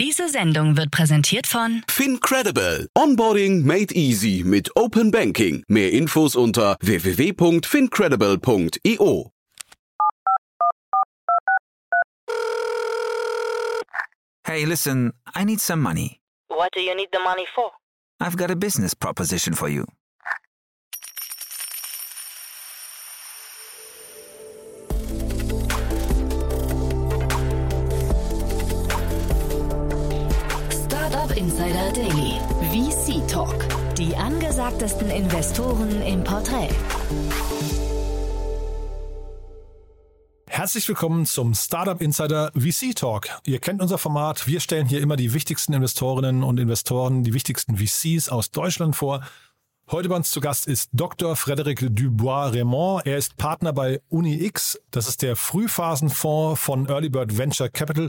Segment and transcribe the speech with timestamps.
[0.00, 2.88] Diese Sendung wird präsentiert von FinCredible.
[2.96, 5.62] Onboarding made easy mit Open Banking.
[5.68, 9.30] Mehr Infos unter www.fincredible.io.
[14.46, 16.22] Hey, listen, I need some money.
[16.48, 17.70] What do you need the money for?
[18.20, 19.84] I've got a business proposition for you.
[31.50, 32.38] Insider Daily.
[32.70, 33.66] VC Talk.
[33.98, 36.68] Die angesagtesten Investoren im Porträt.
[40.46, 43.26] Herzlich willkommen zum Startup Insider VC Talk.
[43.46, 44.46] Ihr kennt unser Format.
[44.46, 49.20] Wir stellen hier immer die wichtigsten Investorinnen und Investoren, die wichtigsten VCs aus Deutschland vor.
[49.90, 51.34] Heute bei uns zu Gast ist Dr.
[51.34, 53.04] Frédéric Dubois-Raymond.
[53.06, 54.80] Er ist Partner bei UniX.
[54.92, 58.08] Das ist der Frühphasenfonds von Early Bird Venture Capital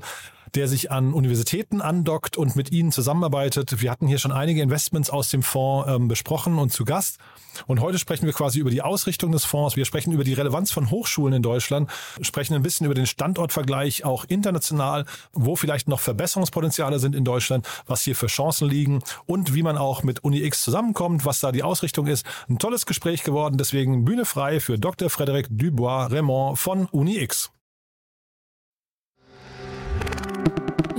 [0.56, 3.82] der sich an Universitäten andockt und mit ihnen zusammenarbeitet.
[3.82, 7.18] Wir hatten hier schon einige Investments aus dem Fonds ähm, besprochen und zu Gast.
[7.68, 9.76] Und heute sprechen wir quasi über die Ausrichtung des Fonds.
[9.76, 11.90] Wir sprechen über die Relevanz von Hochschulen in Deutschland,
[12.22, 17.68] sprechen ein bisschen über den Standortvergleich auch international, wo vielleicht noch Verbesserungspotenziale sind in Deutschland,
[17.86, 21.64] was hier für Chancen liegen und wie man auch mit UniX zusammenkommt, was da die
[21.64, 22.26] Ausrichtung ist.
[22.50, 25.10] Ein tolles Gespräch geworden, deswegen Bühne frei für Dr.
[25.10, 27.52] Frédéric Dubois-Raymond von UniX.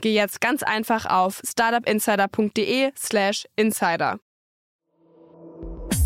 [0.00, 4.18] geh jetzt ganz einfach auf startupinsider.de/slash insider.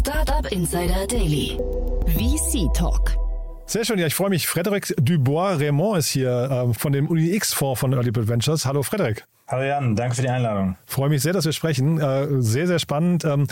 [0.01, 1.59] Startup Insider Daily.
[2.07, 3.17] VC Talk.
[3.67, 4.47] Sehr schön, ja, ich freue mich.
[4.47, 8.67] Frédéric Dubois-Raymond ist hier äh, von dem UniX-Fonds von Early Bird Ventures.
[8.67, 9.23] Hallo Frédéric.
[9.49, 10.77] Hallo Jan, danke für die Einladung.
[10.87, 11.99] Freue mich sehr, dass wir sprechen.
[12.01, 13.25] Äh, sehr, sehr spannend.
[13.25, 13.47] Ähm,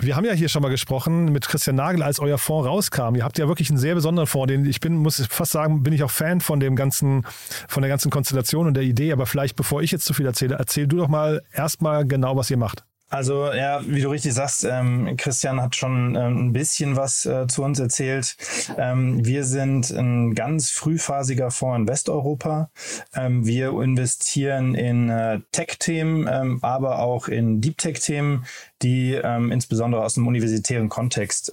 [0.00, 3.16] wir haben ja hier schon mal gesprochen mit Christian Nagel, als euer Fonds rauskam.
[3.16, 5.92] Ihr habt ja wirklich einen sehr besonderen Fonds, den ich bin, muss fast sagen, bin
[5.92, 7.26] ich auch Fan von dem ganzen,
[7.68, 9.12] von der ganzen Konstellation und der Idee.
[9.12, 12.50] Aber vielleicht, bevor ich jetzt zu viel erzähle, erzähl du doch mal erstmal genau, was
[12.50, 12.84] ihr macht.
[13.10, 17.46] Also ja, wie du richtig sagst, ähm, Christian hat schon ähm, ein bisschen was äh,
[17.46, 18.36] zu uns erzählt.
[18.76, 22.70] Ähm, wir sind ein ganz frühphasiger Fonds in Westeuropa.
[23.14, 28.44] Ähm, wir investieren in äh, Tech-Themen, ähm, aber auch in Deep-Tech-Themen,
[28.82, 31.52] die ähm, insbesondere aus dem universitären Kontext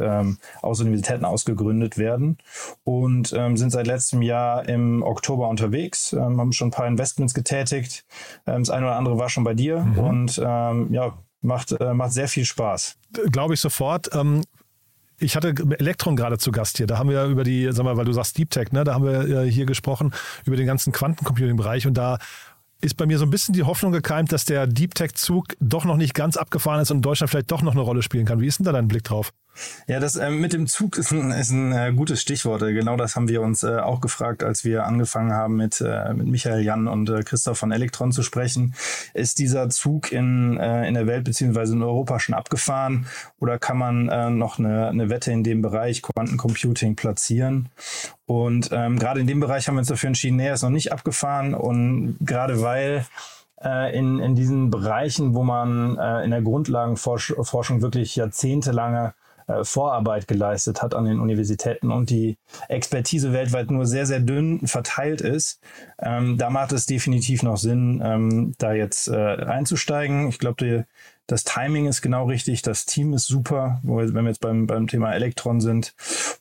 [0.62, 2.38] aus Universitäten ausgegründet werden
[2.84, 8.06] und sind seit letztem Jahr im Oktober unterwegs, haben schon ein paar Investments getätigt.
[8.46, 9.98] das eine oder andere war schon bei dir mhm.
[9.98, 12.98] und ja, Macht, äh, macht sehr viel Spaß.
[13.32, 14.10] Glaube ich sofort.
[14.14, 14.42] Ähm
[15.18, 16.88] ich hatte Elektron gerade zu Gast hier.
[16.88, 18.84] Da haben wir über die, sag mal, weil du sagst Deep Tech, ne?
[18.84, 20.14] Da haben wir äh, hier gesprochen
[20.46, 22.18] über den ganzen Quantencomputing-Bereich und da
[22.82, 25.96] ist bei mir so ein bisschen die Hoffnung gekeimt, dass der Deep Tech-Zug doch noch
[25.96, 28.42] nicht ganz abgefahren ist und Deutschland vielleicht doch noch eine Rolle spielen kann.
[28.42, 29.32] Wie ist denn da dein Blick drauf?
[29.88, 32.62] Ja, das äh, mit dem Zug ist ein, ist ein äh, gutes Stichwort.
[32.62, 36.28] Genau das haben wir uns äh, auch gefragt, als wir angefangen haben, mit, äh, mit
[36.28, 38.74] Michael Jan und äh, Christoph von Elektron zu sprechen.
[39.14, 43.08] Ist dieser Zug in, äh, in der Welt beziehungsweise in Europa schon abgefahren
[43.40, 47.70] oder kann man äh, noch eine, eine Wette in dem Bereich Quantencomputing platzieren?
[48.26, 50.92] Und ähm, gerade in dem Bereich haben wir uns dafür entschieden, nee, ist noch nicht
[50.92, 53.06] abgefahren und gerade weil
[53.64, 59.25] äh, in, in diesen Bereichen, wo man äh, in der Grundlagenforschung wirklich jahrzehntelange äh,
[59.64, 65.22] Vorarbeit geleistet hat an den Universitäten und die Expertise weltweit nur sehr, sehr dünn verteilt
[65.22, 65.60] ist,
[66.00, 70.30] ähm, da macht es definitiv noch Sinn, ähm, da jetzt äh, einzusteigen.
[70.30, 70.86] Ich glaube,
[71.28, 75.14] das Timing ist genau richtig, das Team ist super, wenn wir jetzt beim, beim Thema
[75.14, 75.94] Elektron sind.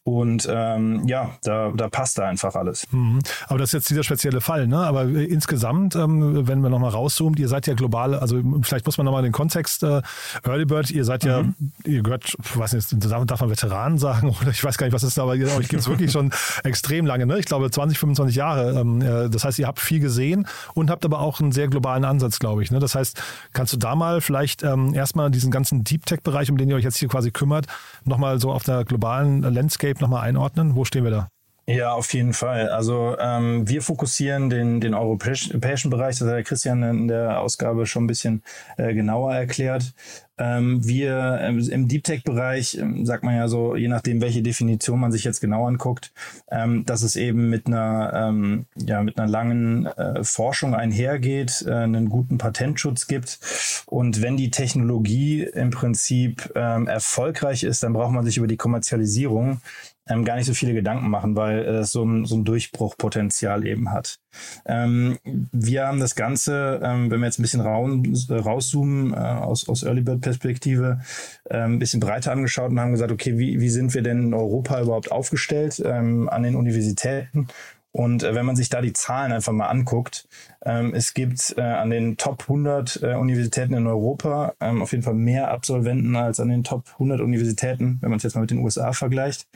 [0.02, 2.86] Und ähm, ja, da, da passt da einfach alles.
[2.92, 3.20] Mhm.
[3.46, 4.78] Aber das ist jetzt dieser spezielle Fall, ne?
[4.78, 8.98] Aber äh, insgesamt, ähm, wenn wir nochmal rauszoomen, ihr seid ja global, also vielleicht muss
[8.98, 10.02] man nochmal den Kontext, äh,
[10.44, 11.54] Early Bird, ihr seid ja, mhm.
[11.84, 15.02] ihr gehört, ich weiß nicht, darf man Veteranen sagen oder ich weiß gar nicht, was
[15.02, 16.30] ist da, aber euch gibt es wirklich schon
[16.64, 17.38] extrem lange, ne?
[17.38, 18.78] Ich glaube 20, 25 Jahre.
[18.78, 22.04] Ähm, äh, das heißt, ihr habt viel gesehen und habt aber auch einen sehr globalen
[22.04, 22.70] Ansatz, glaube ich.
[22.70, 22.78] Ne?
[22.78, 23.22] Das heißt,
[23.54, 26.84] kannst du da mal vielleicht ähm, erstmal diesen ganzen Deep Tech-Bereich, um den ihr euch
[26.84, 27.66] jetzt hier quasi kümmert,
[28.04, 30.74] nochmal so auf der globalen Landscape nochmal einordnen?
[30.74, 31.28] Wo stehen wir da?
[31.66, 32.68] Ja, auf jeden Fall.
[32.68, 37.86] Also ähm, wir fokussieren den, den europäischen Bereich, das hat der Christian in der Ausgabe
[37.86, 38.42] schon ein bisschen
[38.76, 39.94] äh, genauer erklärt.
[40.36, 44.98] Ähm, wir ähm, im Deep Tech-Bereich, ähm, sagt man ja so, je nachdem, welche Definition
[44.98, 46.12] man sich jetzt genau anguckt,
[46.50, 48.34] ähm, dass es eben mit einer,
[48.76, 53.38] ja, mit einer langen äh, Forschung einhergeht, äh, einen guten Patentschutz gibt.
[53.86, 59.60] Und wenn die Technologie im Prinzip erfolgreich ist, dann braucht man sich über die Kommerzialisierung
[60.08, 63.90] ähm, gar nicht so viele Gedanken machen, weil es so ein, so ein Durchbruchpotenzial eben
[63.90, 64.18] hat.
[64.66, 69.68] Ähm, wir haben das Ganze, ähm, wenn wir jetzt ein bisschen raus, rauszoomen äh, aus,
[69.68, 71.00] aus Early Bird Perspektive,
[71.44, 74.34] äh, ein bisschen breiter angeschaut und haben gesagt, okay, wie, wie sind wir denn in
[74.34, 77.48] Europa überhaupt aufgestellt ähm, an den Universitäten?
[77.96, 80.26] Und äh, wenn man sich da die Zahlen einfach mal anguckt,
[80.64, 85.04] ähm, es gibt äh, an den Top 100 äh, Universitäten in Europa ähm, auf jeden
[85.04, 88.50] Fall mehr Absolventen als an den Top 100 Universitäten, wenn man es jetzt mal mit
[88.50, 89.46] den USA vergleicht.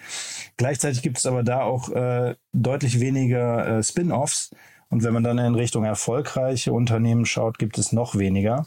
[0.57, 4.51] Gleichzeitig gibt es aber da auch äh, deutlich weniger äh, Spin-offs.
[4.89, 8.67] Und wenn man dann in Richtung erfolgreiche Unternehmen schaut, gibt es noch weniger.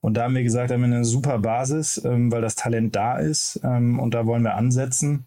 [0.00, 3.18] Und da haben wir gesagt, haben wir eine super Basis, ähm, weil das Talent da
[3.18, 3.60] ist.
[3.64, 5.26] Ähm, und da wollen wir ansetzen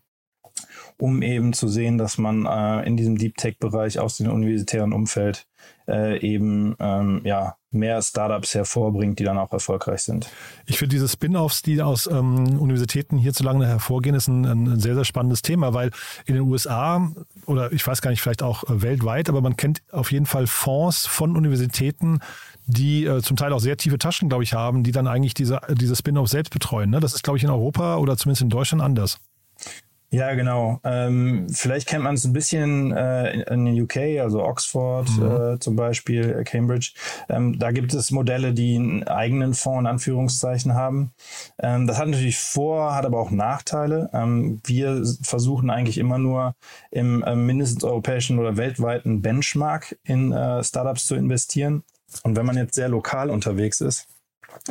[0.98, 5.46] um eben zu sehen, dass man äh, in diesem Deep Tech-Bereich aus dem universitären Umfeld
[5.88, 10.30] äh, eben ähm, ja, mehr Startups hervorbringt, die dann auch erfolgreich sind.
[10.66, 15.06] Ich finde diese Spin-offs, die aus ähm, Universitäten hierzulande hervorgehen, ist ein, ein, sehr, sehr
[15.06, 15.92] spannendes Thema, weil
[16.26, 17.12] in den USA
[17.46, 20.48] oder ich weiß gar nicht, vielleicht auch äh, weltweit, aber man kennt auf jeden Fall
[20.48, 22.20] Fonds von Universitäten,
[22.66, 25.60] die äh, zum Teil auch sehr tiefe Taschen, glaube ich, haben, die dann eigentlich diese,
[25.70, 26.92] diese Spin-offs selbst betreuen.
[26.92, 27.00] Ne?
[27.00, 29.20] Das ist, glaube ich, in Europa oder zumindest in Deutschland anders.
[30.14, 30.80] Ja, genau.
[30.84, 35.56] Ähm, vielleicht kennt man es ein bisschen äh, in den UK, also Oxford mhm.
[35.56, 36.92] äh, zum Beispiel, äh, Cambridge.
[37.30, 41.14] Ähm, da gibt es Modelle, die einen eigenen Fonds in Anführungszeichen haben.
[41.58, 44.12] Ähm, das hat natürlich Vor-, hat aber auch Nachteile.
[44.14, 46.54] Ähm, wir versuchen eigentlich immer nur
[46.92, 51.82] im äh, mindestens europäischen oder weltweiten Benchmark in äh, Startups zu investieren.
[52.22, 54.08] Und wenn man jetzt sehr lokal unterwegs ist,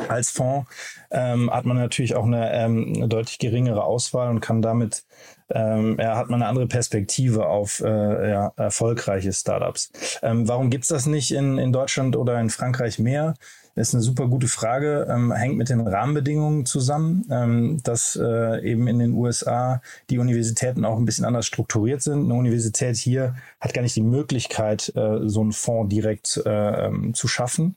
[0.07, 0.69] als Fonds
[1.11, 5.03] ähm, hat man natürlich auch eine, ähm, eine, deutlich geringere Auswahl und kann damit,
[5.49, 9.91] ähm, ja, hat man eine andere Perspektive auf äh, ja, erfolgreiche Startups.
[10.21, 13.35] Ähm, warum gibt's das nicht in, in Deutschland oder in Frankreich mehr?
[13.75, 18.63] Das ist eine super gute Frage, ähm, hängt mit den Rahmenbedingungen zusammen, ähm, dass äh,
[18.63, 19.81] eben in den USA
[20.11, 22.25] die Universitäten auch ein bisschen anders strukturiert sind.
[22.25, 27.15] Eine Universität hier hat gar nicht die Möglichkeit, äh, so einen Fonds direkt äh, ähm,
[27.15, 27.75] zu schaffen.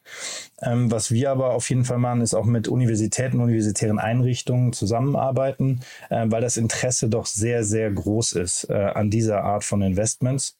[0.60, 5.80] Ähm, was wir aber auf jeden Fall machen, ist auch mit Universitäten, universitären Einrichtungen zusammenarbeiten,
[6.10, 10.58] äh, weil das Interesse doch sehr, sehr groß ist äh, an dieser Art von Investments.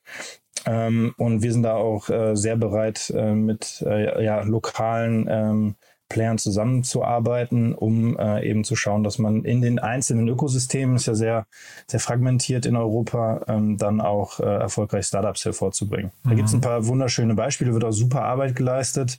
[0.64, 5.75] Ähm, und wir sind da auch äh, sehr bereit, äh, mit äh, ja, lokalen ähm,
[6.08, 11.14] Playern zusammenzuarbeiten, um äh, eben zu schauen, dass man in den einzelnen Ökosystemen, ist ja
[11.14, 11.47] sehr,
[11.88, 16.12] sehr fragmentiert in Europa, ähm, dann auch äh, erfolgreich Startups hervorzubringen.
[16.23, 16.29] Mhm.
[16.29, 19.19] Da gibt es ein paar wunderschöne Beispiele, wird auch super Arbeit geleistet.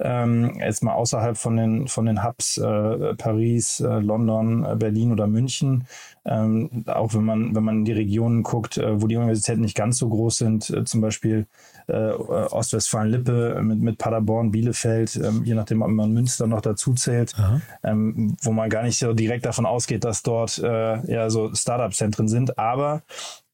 [0.00, 5.86] Ähm, jetzt mal außerhalb von den, von den Hubs äh, Paris, London, Berlin oder München.
[6.26, 9.76] Ähm, auch wenn man, wenn man in die Regionen guckt, äh, wo die Universitäten nicht
[9.76, 11.46] ganz so groß sind, äh, zum Beispiel
[11.86, 17.34] äh, Ostwestfalen-Lippe mit, mit Paderborn, Bielefeld, ähm, je nachdem, ob man Münster noch dazu zählt,
[17.82, 22.28] ähm, wo man gar nicht so direkt davon ausgeht, dass dort äh, ja so Startup-Zentren
[22.28, 22.58] sind.
[22.58, 23.02] Aber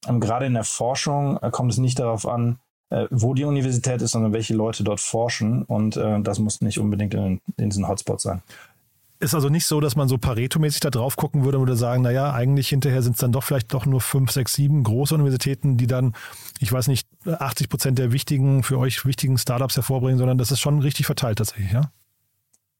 [0.07, 2.59] ähm, gerade in der Forschung äh, kommt es nicht darauf an,
[2.91, 5.65] äh, wo die Universität ist, sondern welche Leute dort forschen.
[5.65, 8.43] Und das muss nicht unbedingt in, in diesen Hotspots sein.
[9.23, 12.03] Ist also nicht so, dass man so Pareto-mäßig da drauf gucken würde und würde sagen,
[12.03, 15.77] naja, eigentlich hinterher sind es dann doch vielleicht doch nur fünf, sechs, sieben große Universitäten,
[15.77, 16.15] die dann,
[16.59, 20.61] ich weiß nicht, 80 Prozent der wichtigen, für euch wichtigen Startups hervorbringen, sondern das ist
[20.61, 21.93] schon richtig verteilt tatsächlich, ja?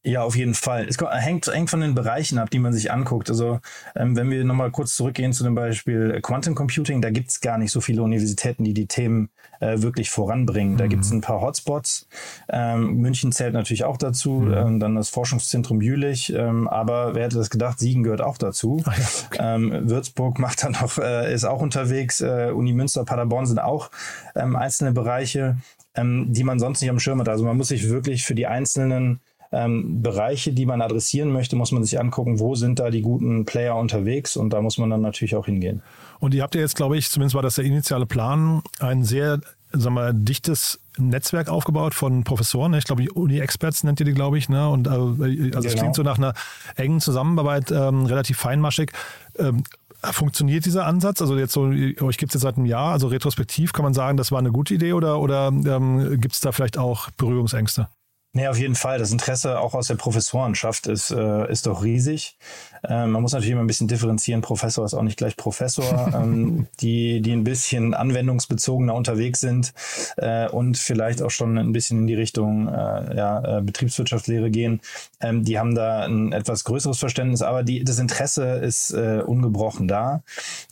[0.03, 0.87] Ja, auf jeden Fall.
[0.87, 3.29] Es hängt, hängt von den Bereichen ab, die man sich anguckt.
[3.29, 3.59] Also
[3.95, 7.71] ähm, wenn wir nochmal kurz zurückgehen zu dem Beispiel Quantum Computing, da gibt's gar nicht
[7.71, 9.29] so viele Universitäten, die die Themen
[9.59, 10.77] äh, wirklich voranbringen.
[10.77, 10.89] Da mhm.
[10.89, 12.07] gibt's ein paar Hotspots.
[12.49, 14.53] Ähm, München zählt natürlich auch dazu, mhm.
[14.53, 16.33] ähm, dann das Forschungszentrum Jülich.
[16.33, 18.83] Ähm, aber wer hätte das gedacht, Siegen gehört auch dazu.
[18.91, 19.37] Ah, ja, okay.
[19.39, 22.19] Ähm, Würzburg macht dann noch, äh, ist auch unterwegs.
[22.19, 23.89] Äh, Uni Münster, Paderborn sind auch
[24.35, 25.57] ähm, einzelne Bereiche,
[25.95, 27.29] die man sonst nicht am Schirm hat.
[27.29, 29.19] Also man muss sich wirklich für die einzelnen
[29.51, 33.45] ähm, Bereiche, die man adressieren möchte, muss man sich angucken, wo sind da die guten
[33.45, 35.81] Player unterwegs und da muss man dann natürlich auch hingehen.
[36.19, 39.41] Und ihr habt ja jetzt, glaube ich, zumindest war das der initiale Plan, ein sehr
[39.73, 42.73] sagen wir, dichtes Netzwerk aufgebaut von Professoren.
[42.73, 44.49] Ich glaube, Uni-Experts nennt ihr die, glaube ich.
[44.49, 44.67] Ne?
[44.67, 45.59] Und äh, also genau.
[45.59, 46.33] es klingt so nach einer
[46.75, 48.91] engen Zusammenarbeit, ähm, relativ feinmaschig.
[49.37, 49.63] Ähm,
[50.03, 51.21] Funktioniert dieser Ansatz?
[51.21, 54.17] Also jetzt so, euch gibt es jetzt seit einem Jahr, also retrospektiv kann man sagen,
[54.17, 57.87] das war eine gute Idee oder, oder ähm, gibt es da vielleicht auch Berührungsängste?
[58.33, 58.97] Nee, auf jeden Fall.
[58.97, 62.37] Das Interesse auch aus der Professorenschaft ist, äh, ist doch riesig.
[62.81, 64.41] Äh, man muss natürlich immer ein bisschen differenzieren.
[64.41, 66.11] Professor ist auch nicht gleich Professor.
[66.15, 69.73] ähm, die, die ein bisschen anwendungsbezogener unterwegs sind
[70.15, 74.79] äh, und vielleicht auch schon ein bisschen in die Richtung äh, ja, äh, Betriebswirtschaftslehre gehen,
[75.19, 77.41] ähm, die haben da ein etwas größeres Verständnis.
[77.41, 80.23] Aber die, das Interesse ist äh, ungebrochen da.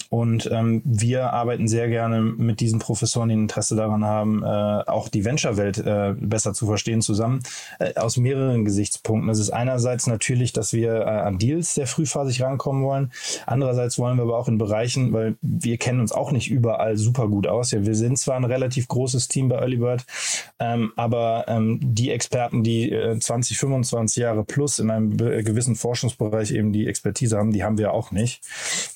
[0.09, 4.47] Und ähm, wir arbeiten sehr gerne mit diesen Professoren, die ein Interesse daran haben, äh,
[4.89, 7.43] auch die Venture-Welt äh, besser zu verstehen, zusammen
[7.77, 9.27] äh, aus mehreren Gesichtspunkten.
[9.27, 13.11] Das ist einerseits natürlich, dass wir äh, an Deals sehr frühphasig rankommen wollen.
[13.45, 17.27] Andererseits wollen wir aber auch in Bereichen, weil wir kennen uns auch nicht überall super
[17.27, 17.69] gut aus.
[17.69, 20.05] Ja, wir sind zwar ein relativ großes Team bei Earlybird,
[20.59, 26.51] ähm, aber ähm, die Experten, die äh, 20, 25 Jahre plus in einem gewissen Forschungsbereich
[26.51, 28.41] eben die Expertise haben, die haben wir auch nicht.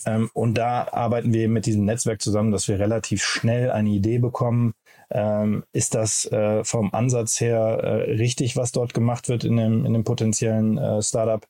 [0.07, 4.19] Ähm, und da arbeiten wir mit diesem Netzwerk zusammen, dass wir relativ schnell eine Idee
[4.19, 4.73] bekommen,
[5.13, 9.85] ähm, ist das äh, vom Ansatz her äh, richtig, was dort gemacht wird in dem,
[9.85, 11.45] in dem potenziellen äh, Startup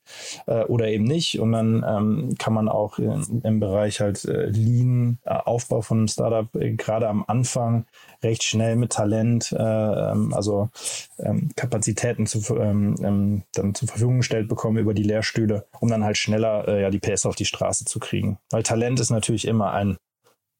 [0.46, 1.40] äh, oder eben nicht?
[1.40, 5.98] Und dann ähm, kann man auch in, im Bereich halt äh, Lean, äh, Aufbau von
[5.98, 7.86] einem Startup gerade am Anfang
[8.24, 10.70] recht schnell mit Talent, ähm, also
[11.18, 16.04] ähm, Kapazitäten zu, ähm, ähm, dann zur Verfügung gestellt bekommen über die Lehrstühle, um dann
[16.04, 18.38] halt schneller ja die PS auf die Straße zu kriegen.
[18.50, 19.96] Weil Talent ist natürlich immer ein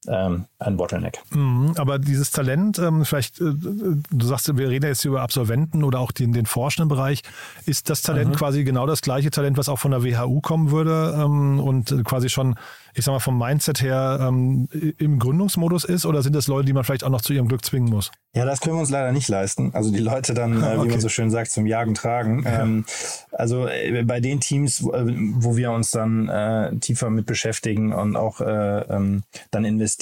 [0.09, 1.21] ähm, ein Bottleneck.
[1.31, 6.01] Mhm, aber dieses Talent, ähm, vielleicht, äh, du sagst, wir reden jetzt über Absolventen oder
[6.01, 7.23] auch den, den forschenden Bereich.
[7.67, 8.37] Ist das Talent mhm.
[8.37, 12.29] quasi genau das gleiche Talent, was auch von der WHU kommen würde ähm, und quasi
[12.29, 12.57] schon
[12.97, 14.69] ich sag mal, vom Mindset her ähm,
[14.99, 17.65] im Gründungsmodus ist oder sind das Leute, die man vielleicht auch noch zu ihrem Glück
[17.65, 18.13] zwingen muss?
[18.35, 19.73] Ja, das können wir uns leider nicht leisten.
[19.75, 20.85] Also die Leute dann, äh, okay.
[20.85, 22.45] wie man so schön sagt, zum Jagen tragen.
[22.45, 22.63] Ja.
[22.63, 22.85] Ähm,
[23.33, 27.93] also äh, bei den Teams, wo, äh, wo wir uns dann äh, tiefer mit beschäftigen
[27.93, 29.94] und auch äh, ähm, dann investieren,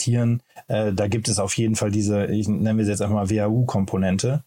[0.68, 3.30] äh, da gibt es auf jeden Fall diese, ich nenne wir sie jetzt einfach mal
[3.30, 4.44] WHU-Komponente.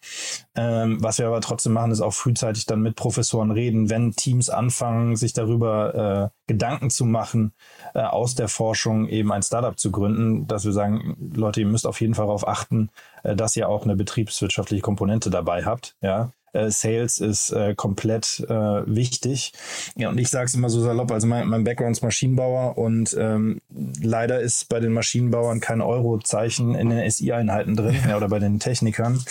[0.56, 4.50] Ähm, was wir aber trotzdem machen, ist auch frühzeitig dann mit Professoren reden, wenn Teams
[4.50, 7.54] anfangen, sich darüber äh, Gedanken zu machen,
[7.94, 11.88] äh, aus der Forschung eben ein Startup zu gründen, dass wir sagen, Leute, ihr müsst
[11.88, 12.90] auf jeden Fall darauf achten,
[13.24, 15.96] äh, dass ihr auch eine betriebswirtschaftliche Komponente dabei habt.
[16.02, 19.54] Ja, äh, Sales ist äh, komplett äh, wichtig.
[19.96, 23.16] Ja, und ich sage es immer so salopp, also mein, mein Background ist Maschinenbauer und
[23.20, 23.62] ähm,
[24.02, 28.60] leider ist bei den Maschinenbauern kein Eurozeichen in den SI-Einheiten drin ja, oder bei den
[28.60, 29.22] Technikern.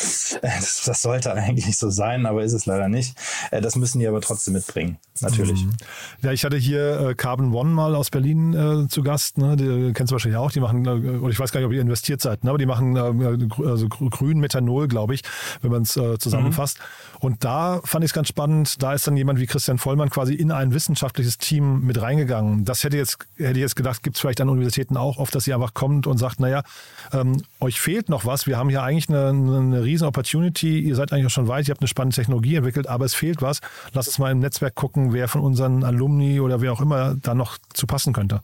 [0.42, 3.16] Das, das, sollte eigentlich so sein, aber ist es leider nicht.
[3.50, 5.64] Äh, das müssen die aber trotzdem mitbringen, natürlich.
[5.64, 5.72] Mhm.
[6.22, 9.38] Ja, ich hatte hier äh, Carbon One mal aus Berlin äh, zu Gast.
[9.38, 9.56] Ne?
[9.56, 10.52] Die kennst du wahrscheinlich auch.
[10.52, 12.50] Die machen, oder ich weiß gar nicht, ob ihr investiert seid, ne?
[12.50, 12.96] aber die machen
[13.64, 15.22] also grün Methanol, glaube ich,
[15.62, 16.78] wenn man es zusammenfasst.
[16.78, 17.13] Mhm.
[17.24, 20.34] Und da fand ich es ganz spannend, da ist dann jemand wie Christian Vollmann quasi
[20.34, 22.66] in ein wissenschaftliches Team mit reingegangen.
[22.66, 25.46] Das hätte jetzt, hätte ich jetzt gedacht, gibt es vielleicht an Universitäten auch oft, dass
[25.46, 26.62] ihr einfach kommt und sagt, naja,
[27.14, 28.46] ähm, euch fehlt noch was.
[28.46, 30.80] Wir haben hier eigentlich eine, eine riesen Opportunity.
[30.80, 33.40] Ihr seid eigentlich auch schon weit, ihr habt eine spannende Technologie entwickelt, aber es fehlt
[33.40, 33.60] was.
[33.94, 37.34] Lass uns mal im Netzwerk gucken, wer von unseren Alumni oder wer auch immer da
[37.34, 38.42] noch zu passen könnte.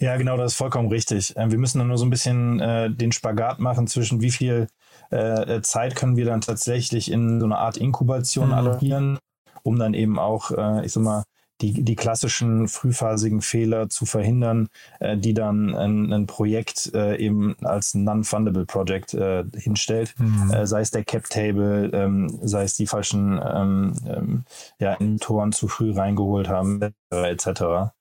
[0.00, 1.34] Ja, genau, das ist vollkommen richtig.
[1.36, 4.66] Ähm, wir müssen dann nur so ein bisschen äh, den Spagat machen zwischen wie viel
[5.10, 8.54] äh, äh, Zeit können wir dann tatsächlich in so eine Art Inkubation mhm.
[8.54, 9.18] allokieren,
[9.62, 11.24] um dann eben auch, äh, ich sag mal,
[11.60, 17.54] die, die klassischen frühphasigen Fehler zu verhindern, äh, die dann ein, ein Projekt äh, eben
[17.62, 20.50] als Non-Fundable Project äh, hinstellt, mhm.
[20.50, 24.44] äh, sei es der Cap-Table, ähm, sei es die falschen ähm, ähm,
[24.78, 27.92] ja, Inventoren zu früh reingeholt haben, etc.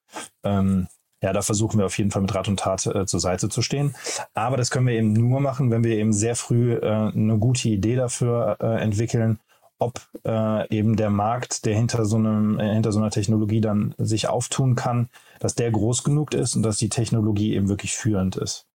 [0.44, 0.88] Ähm,
[1.22, 3.62] ja, da versuchen wir auf jeden Fall mit Rat und Tat äh, zur Seite zu
[3.62, 3.96] stehen.
[4.34, 7.68] Aber das können wir eben nur machen, wenn wir eben sehr früh äh, eine gute
[7.70, 9.40] Idee dafür äh, entwickeln,
[9.80, 13.96] ob äh, eben der Markt, der hinter so einem, äh, hinter so einer Technologie dann
[13.98, 15.10] sich auftun kann,
[15.40, 18.66] dass der groß genug ist und dass die Technologie eben wirklich führend ist.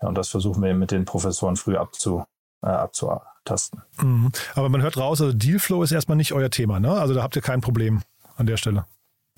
[0.00, 2.24] Ja, und das versuchen wir eben mit den Professoren früh abzu,
[2.62, 3.82] äh, abzutasten.
[3.98, 4.30] Mhm.
[4.54, 6.92] Aber man hört raus, also Dealflow ist erstmal nicht euer Thema, ne?
[6.92, 8.02] Also da habt ihr kein Problem
[8.36, 8.84] an der Stelle.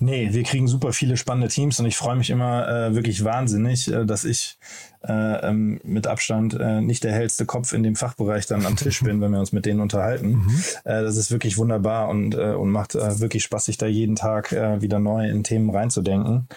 [0.01, 3.91] Nee, wir kriegen super viele spannende Teams und ich freue mich immer äh, wirklich wahnsinnig,
[3.91, 4.57] äh, dass ich
[5.01, 9.01] äh, ähm, mit Abstand äh, nicht der hellste Kopf in dem Fachbereich dann am Tisch
[9.01, 10.29] bin, wenn wir uns mit denen unterhalten.
[10.29, 10.63] Mhm.
[10.83, 14.51] Äh, das ist wirklich wunderbar und, äh, und macht wirklich Spaß, sich da jeden Tag
[14.51, 16.47] wieder neu in Themen reinzudenken.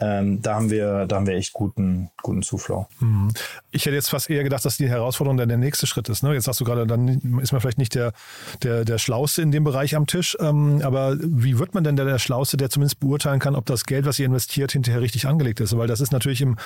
[0.00, 2.86] Ähm, da haben wir, da haben wir echt guten, guten Zuflow.
[3.00, 3.28] Mhm.
[3.70, 6.22] Ich hätte jetzt fast eher gedacht, dass die Herausforderung dann der nächste Schritt ist.
[6.22, 6.34] Ne?
[6.34, 8.12] Jetzt sagst du gerade, dann ist man vielleicht nicht der,
[8.62, 12.04] der, der Schlauste in dem Bereich am Tisch, ähm, aber wie wird man denn der,
[12.04, 15.58] der Schlauste, der zumindest beurteilen kann, ob das Geld, was ihr investiert, hinterher richtig angelegt
[15.58, 15.76] ist.
[15.76, 16.56] Weil das ist natürlich im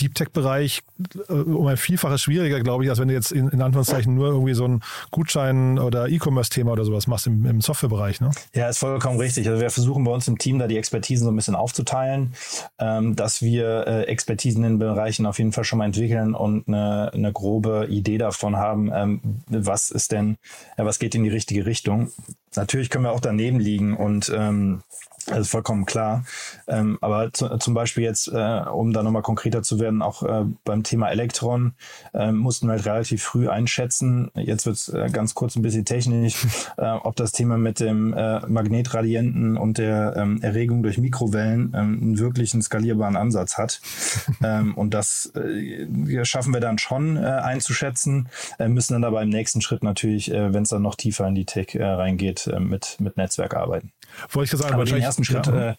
[0.00, 0.82] Deep Tech-Bereich
[1.28, 4.28] äh, um ein Vielfaches schwieriger, glaube ich, als wenn du jetzt in, in Anführungszeichen nur
[4.28, 8.20] irgendwie so ein Gutschein- oder E-Commerce-Thema oder sowas machst im, im Softwarebereich.
[8.20, 8.32] Ne?
[8.52, 9.48] Ja, ist vollkommen richtig.
[9.48, 12.34] Also wir versuchen bei uns im Team da die Expertisen so ein bisschen aufzuteilen,
[12.80, 17.12] ähm, dass wir äh, Expertisen in Bereichen auf jeden Fall schon mal entwickeln und eine,
[17.14, 20.36] eine grobe Idee davon haben, ähm, was ist denn,
[20.76, 22.10] äh, was geht in die richtige Richtung.
[22.56, 24.82] Natürlich können wir auch daneben liegen und ähm,
[25.30, 26.24] das ist vollkommen klar.
[26.66, 30.44] Ähm, aber zu, zum Beispiel jetzt, äh, um da nochmal konkreter zu werden, auch äh,
[30.64, 31.74] beim Thema Elektron
[32.12, 34.30] äh, mussten wir halt relativ früh einschätzen.
[34.34, 36.46] Jetzt wird es äh, ganz kurz ein bisschen technisch,
[36.76, 41.98] äh, ob das Thema mit dem äh, Magnetradienten und der ähm, Erregung durch Mikrowellen ähm,
[42.00, 43.80] einen wirklichen skalierbaren Ansatz hat.
[44.42, 49.28] ähm, und das äh, schaffen wir dann schon äh, einzuschätzen, äh, müssen dann aber im
[49.28, 52.60] nächsten Schritt natürlich, äh, wenn es dann noch tiefer in die Tech äh, reingeht, äh,
[52.60, 53.92] mit, mit Netzwerk arbeiten.
[54.30, 55.70] Wollte ich das Aber den ersten Schritt, ja.
[55.70, 55.74] äh,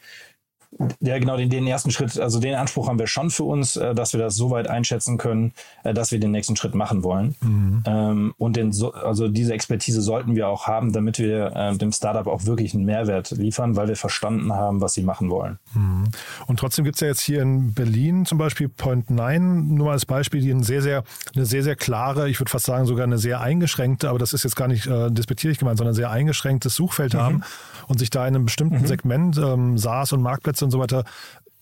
[1.01, 3.93] ja, genau, den, den ersten Schritt, also den Anspruch haben wir schon für uns, äh,
[3.93, 7.35] dass wir das so weit einschätzen können, äh, dass wir den nächsten Schritt machen wollen.
[7.41, 7.83] Mhm.
[7.85, 11.91] Ähm, und den, so, also diese Expertise sollten wir auch haben, damit wir äh, dem
[11.91, 15.59] Startup auch wirklich einen Mehrwert liefern, weil wir verstanden haben, was sie machen wollen.
[15.73, 16.05] Mhm.
[16.47, 19.93] Und trotzdem gibt es ja jetzt hier in Berlin zum Beispiel Point 9, nur mal
[19.93, 21.03] als Beispiel, die eine sehr, sehr,
[21.35, 24.43] eine sehr, sehr klare, ich würde fast sagen sogar eine sehr eingeschränkte, aber das ist
[24.43, 27.19] jetzt gar nicht äh, despektierlich gemeint, sondern sehr eingeschränktes Suchfeld mhm.
[27.19, 27.43] haben
[27.87, 28.87] und sich da in einem bestimmten mhm.
[28.87, 31.03] Segment, ähm, SaaS und Marktplätze und so weiter,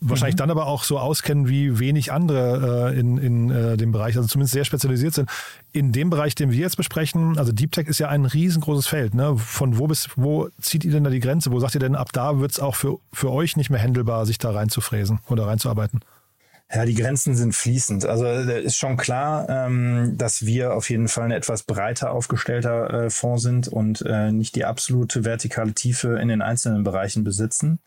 [0.01, 0.39] wahrscheinlich mhm.
[0.39, 4.27] dann aber auch so auskennen wie wenig andere äh, in, in äh, dem Bereich, also
[4.27, 5.29] zumindest sehr spezialisiert sind.
[5.71, 9.13] In dem Bereich, den wir jetzt besprechen, also Deep Tech ist ja ein riesengroßes Feld.
[9.13, 9.35] Ne?
[9.37, 11.51] Von wo bis wo zieht ihr denn da die Grenze?
[11.51, 14.25] Wo sagt ihr denn, ab da wird es auch für, für euch nicht mehr händelbar,
[14.25, 16.01] sich da reinzufräsen oder reinzuarbeiten?
[16.71, 18.05] Ja, die Grenzen sind fließend.
[18.05, 23.05] Also äh, ist schon klar, ähm, dass wir auf jeden Fall ein etwas breiter aufgestellter
[23.05, 27.79] äh, Fonds sind und äh, nicht die absolute vertikale Tiefe in den einzelnen Bereichen besitzen.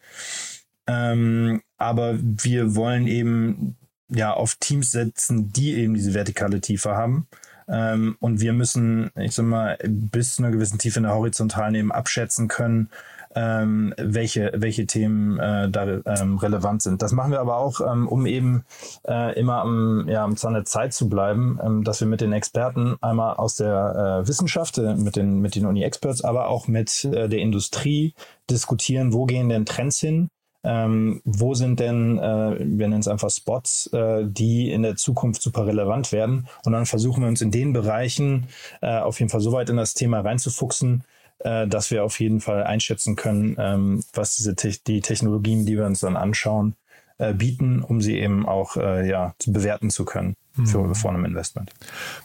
[0.86, 3.76] Ähm, aber wir wollen eben
[4.08, 7.26] ja auf Teams setzen, die eben diese vertikale Tiefe haben.
[7.68, 11.74] Ähm, und wir müssen, ich sag mal, bis zu einer gewissen Tiefe in der horizontalen
[11.74, 12.90] eben abschätzen können,
[13.34, 17.02] ähm, welche, welche Themen äh, da ähm, relevant sind.
[17.02, 18.64] Das machen wir aber auch, ähm, um eben
[19.06, 22.32] äh, immer am, ja, am Zahn der Zeit zu bleiben, ähm, dass wir mit den
[22.32, 27.04] Experten einmal aus der äh, Wissenschaft, äh, mit den, mit den Uni-Experts, aber auch mit
[27.04, 28.14] äh, der Industrie
[28.50, 30.28] diskutieren, wo gehen denn Trends hin,
[30.64, 35.42] ähm, wo sind denn, äh, wir nennen es einfach Spots, äh, die in der Zukunft
[35.42, 36.46] super relevant werden?
[36.64, 38.46] Und dann versuchen wir uns in den Bereichen
[38.80, 41.04] äh, auf jeden Fall so weit in das Thema reinzufuchsen,
[41.40, 45.76] äh, dass wir auf jeden Fall einschätzen können, ähm, was diese Te die Technologien, die
[45.76, 46.76] wir uns dann anschauen,
[47.18, 50.94] äh, bieten, um sie eben auch äh, ja, bewerten zu können für, mhm.
[50.94, 51.70] vor einem Investment.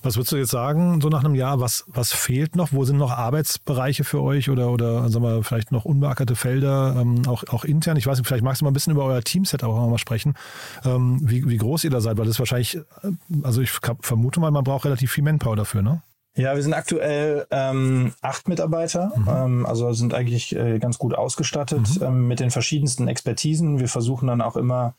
[0.03, 2.74] Was würdest du jetzt sagen, so nach einem Jahr, was, was fehlt noch?
[2.74, 7.22] Wo sind noch Arbeitsbereiche für euch oder, oder sagen wir, vielleicht noch unbeackerte Felder, ähm,
[7.27, 7.98] auch, auch intern?
[7.98, 10.35] Ich weiß nicht, vielleicht magst du mal ein bisschen über euer Teamset auch mal sprechen,
[10.83, 13.11] ähm, wie, wie groß ihr da seid, weil das ist wahrscheinlich, äh,
[13.44, 16.01] also ich vermute mal, man braucht relativ viel Manpower dafür, ne?
[16.37, 19.27] Ja, wir sind aktuell ähm, acht Mitarbeiter, mhm.
[19.27, 22.05] ähm, also sind eigentlich äh, ganz gut ausgestattet mhm.
[22.05, 23.79] ähm, mit den verschiedensten Expertisen.
[23.79, 24.93] Wir versuchen dann auch immer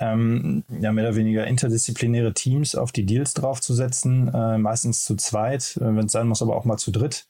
[0.00, 5.76] ähm, ja mehr oder weniger interdisziplinäre Teams auf die Deals draufzusetzen, äh, meistens zu zweit,
[5.76, 7.26] äh, wenn es sein muss, aber auch mal zu dritt.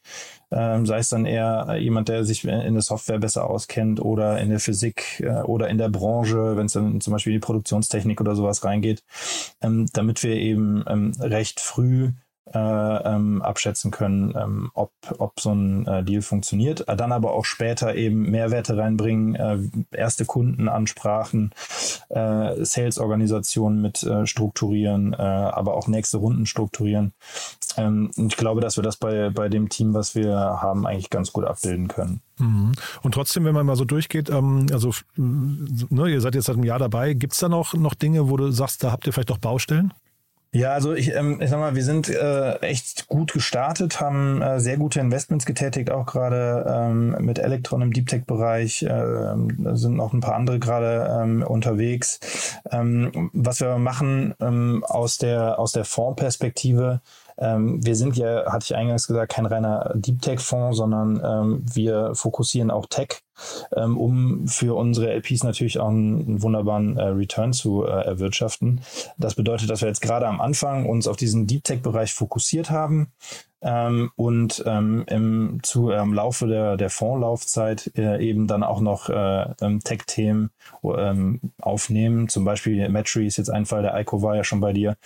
[0.52, 4.50] Ähm, sei es dann eher jemand, der sich in der Software besser auskennt oder in
[4.50, 8.20] der Physik äh, oder in der Branche, wenn es dann zum Beispiel in die Produktionstechnik
[8.20, 9.02] oder sowas reingeht,
[9.60, 12.12] ähm, damit wir eben ähm, recht früh äh,
[12.54, 16.84] ähm, abschätzen können, ähm, ob, ob so ein äh, Deal funktioniert.
[16.86, 19.58] Dann aber auch später eben Mehrwerte reinbringen, äh,
[19.96, 21.52] erste Kundenansprachen,
[22.08, 27.12] äh, Sales-Organisationen mit äh, strukturieren, äh, aber auch nächste Runden strukturieren.
[27.76, 31.32] Ähm, ich glaube, dass wir das bei, bei dem Team, was wir haben, eigentlich ganz
[31.32, 32.20] gut abbilden können.
[32.38, 32.72] Mhm.
[33.02, 36.64] Und trotzdem, wenn man mal so durchgeht, ähm, also ne, ihr seid jetzt seit einem
[36.64, 39.30] Jahr dabei, gibt es da noch, noch Dinge, wo du sagst, da habt ihr vielleicht
[39.30, 39.92] noch Baustellen?
[40.50, 44.60] Ja, also ich, ähm, ich sag mal, wir sind äh, echt gut gestartet, haben äh,
[44.60, 48.82] sehr gute Investments getätigt, auch gerade ähm, mit Elektron im Deep Tech-Bereich.
[48.82, 49.34] Äh,
[49.76, 52.58] sind noch ein paar andere gerade ähm, unterwegs.
[52.70, 57.02] Ähm, was wir machen ähm, aus der aus der Fondsperspektive,
[57.36, 62.14] ähm, wir sind ja, hatte ich eingangs gesagt, kein reiner Deep Tech-Fonds, sondern ähm, wir
[62.14, 63.20] fokussieren auch Tech,
[63.76, 68.80] ähm, um für unsere LPs natürlich auch einen, einen wunderbaren äh, Return zu äh, erwirtschaften.
[69.16, 73.12] Das bedeutet, dass wir jetzt gerade am Anfang uns auf diesen Deep Tech-Bereich fokussiert haben,
[73.60, 79.08] ähm, und ähm, im zu, ähm, Laufe der, der Fondslaufzeit äh, eben dann auch noch
[79.08, 80.50] äh, ähm, Tech-Themen
[80.84, 82.28] ähm, aufnehmen.
[82.28, 84.96] Zum Beispiel Matry ist jetzt ein Fall, der Ico war ja schon bei dir,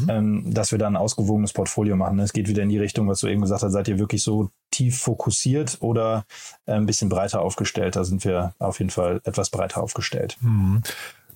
[0.00, 0.10] mhm.
[0.10, 2.18] ähm, dass wir dann ein ausgewogenes Portfolio machen.
[2.18, 4.50] Es geht wieder in die Richtung, was du eben gesagt hast, seid ihr wirklich so
[4.70, 6.26] tief fokussiert oder
[6.66, 7.73] äh, ein bisschen breiter aufgestellt.
[7.74, 10.36] Da sind wir auf jeden Fall etwas breiter aufgestellt.
[10.40, 10.82] Mhm.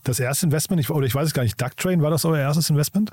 [0.05, 2.71] Das erste Investment, ich, oder ich weiß es gar nicht, Ducktrain, war das euer erstes
[2.71, 3.13] Investment?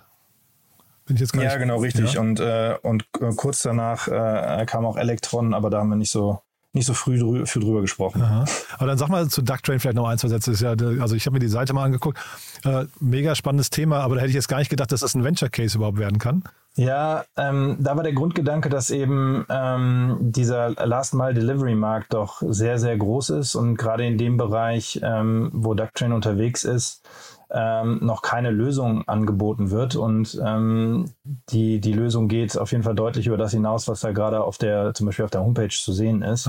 [1.05, 2.13] Bin ich jetzt gar ja, genau, richtig.
[2.13, 2.21] Ja?
[2.21, 6.11] Und, äh, und äh, kurz danach äh, kam auch Elektron, aber da haben wir nicht
[6.11, 6.41] so
[6.75, 8.21] nicht so früh drü viel drüber gesprochen.
[8.21, 8.45] Aha.
[8.77, 10.51] Aber dann sag mal zu Ducktrain vielleicht noch ein, zwei Sätze.
[10.53, 12.19] Ja, also ich habe mir die Seite mal angeguckt.
[12.63, 15.23] Äh, mega spannendes Thema, aber da hätte ich jetzt gar nicht gedacht, dass das ein
[15.23, 16.43] Venture Case überhaupt werden kann.
[16.77, 22.41] Ja, ähm, da war der Grundgedanke, dass eben ähm, dieser Last Mile Delivery Markt doch
[22.45, 27.07] sehr, sehr groß ist und gerade in dem Bereich, ähm, wo Ducktrain unterwegs ist,
[27.51, 29.95] ähm, noch keine Lösung angeboten wird.
[29.95, 31.05] Und ähm,
[31.49, 34.58] die, die Lösung geht auf jeden Fall deutlich über das hinaus, was da gerade auf
[34.58, 36.47] der, zum Beispiel auf der Homepage zu sehen ist.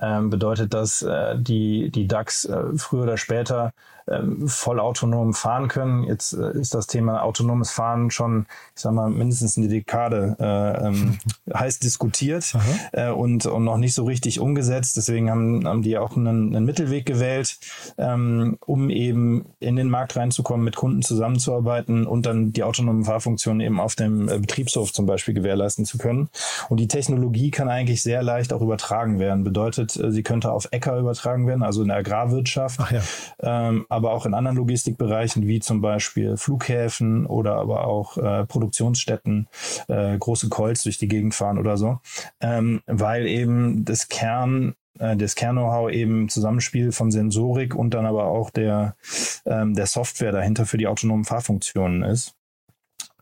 [0.00, 3.72] Ähm, bedeutet, dass äh, die, die DAX äh, früher oder später
[4.10, 6.04] ähm, voll autonom fahren können.
[6.04, 10.86] Jetzt äh, ist das Thema autonomes Fahren schon, ich sag mal, mindestens eine Dekade äh,
[10.86, 11.18] ähm,
[11.54, 12.54] heiß diskutiert
[12.92, 14.96] äh, und, und noch nicht so richtig umgesetzt.
[14.96, 17.58] Deswegen haben, haben die auch einen, einen Mittelweg gewählt,
[17.96, 23.60] ähm, um eben in den Markt reinzukommen, mit Kunden zusammenzuarbeiten und dann die autonomen Fahrfunktionen
[23.60, 26.28] eben auf dem äh, Betriebshof zum Beispiel gewährleisten zu können.
[26.68, 29.44] Und die Technologie kann eigentlich sehr leicht auch übertragen werden.
[29.44, 32.80] Bedeutet, äh, sie könnte auf Äcker übertragen werden, also in der Agrarwirtschaft.
[32.90, 33.00] Ja.
[33.40, 39.48] Ähm, aber auch in anderen Logistikbereichen wie zum Beispiel Flughäfen oder aber auch äh, Produktionsstätten,
[39.88, 42.00] äh, große Calls durch die Gegend fahren oder so,
[42.40, 48.26] ähm, weil eben das Kern äh, das Kern-Know-how eben Zusammenspiel von Sensorik und dann aber
[48.26, 48.96] auch der,
[49.44, 52.34] ähm, der Software dahinter für die autonomen Fahrfunktionen ist.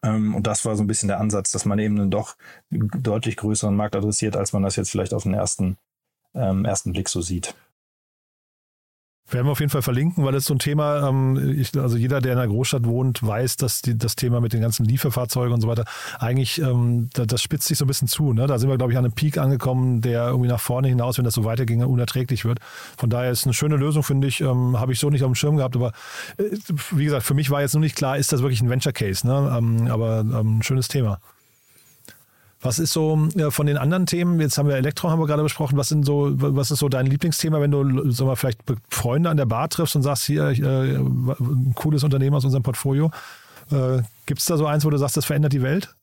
[0.02, 2.36] Ähm, und das war so ein bisschen der Ansatz, dass man eben einen doch
[2.70, 5.78] deutlich größeren Markt adressiert, als man das jetzt vielleicht auf den ersten,
[6.34, 7.54] ähm, ersten Blick so sieht.
[9.30, 12.20] Werden wir auf jeden Fall verlinken, weil das so ein Thema, ähm, ich, also jeder,
[12.20, 15.60] der in einer Großstadt wohnt, weiß, dass die, das Thema mit den ganzen Lieferfahrzeugen und
[15.60, 15.84] so weiter
[16.18, 18.32] eigentlich, ähm, das, das spitzt sich so ein bisschen zu.
[18.32, 18.46] Ne?
[18.46, 21.24] Da sind wir, glaube ich, an einem Peak angekommen, der irgendwie nach vorne hinaus, wenn
[21.24, 22.58] das so weiterginge, unerträglich wird.
[22.98, 24.40] Von daher ist eine schöne Lösung, finde ich.
[24.40, 25.92] Ähm, Habe ich so nicht auf dem Schirm gehabt, aber
[26.36, 26.44] äh,
[26.90, 29.26] wie gesagt, für mich war jetzt nur nicht klar, ist das wirklich ein Venture Case.
[29.26, 29.54] Ne?
[29.56, 31.20] Ähm, aber ähm, schönes Thema.
[32.62, 34.40] Was ist so ja, von den anderen Themen?
[34.40, 35.76] Jetzt haben wir Elektro, haben wir gerade besprochen.
[35.76, 39.36] Was sind so, was ist so dein Lieblingsthema, wenn du sag mal, vielleicht Freunde an
[39.36, 43.10] der Bar triffst und sagst, hier äh, ein cooles Unternehmen aus unserem Portfolio?
[43.70, 45.94] Äh, Gibt es da so eins, wo du sagst, das verändert die Welt?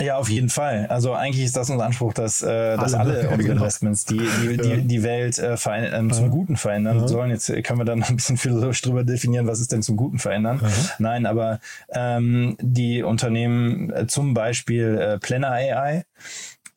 [0.00, 0.86] Ja, auf jeden Fall.
[0.88, 3.52] Also eigentlich ist das unser Anspruch, dass, äh, dass alle, alle unsere genau.
[3.62, 7.08] Investments die, die, die, die Welt äh, ähm, zum Guten verändern ja.
[7.08, 7.30] sollen.
[7.30, 10.60] Jetzt können wir dann ein bisschen philosophisch drüber definieren, was ist denn zum Guten verändern.
[10.62, 10.68] Ja.
[10.98, 16.04] Nein, aber ähm, die Unternehmen, äh, zum Beispiel äh, Planner AI,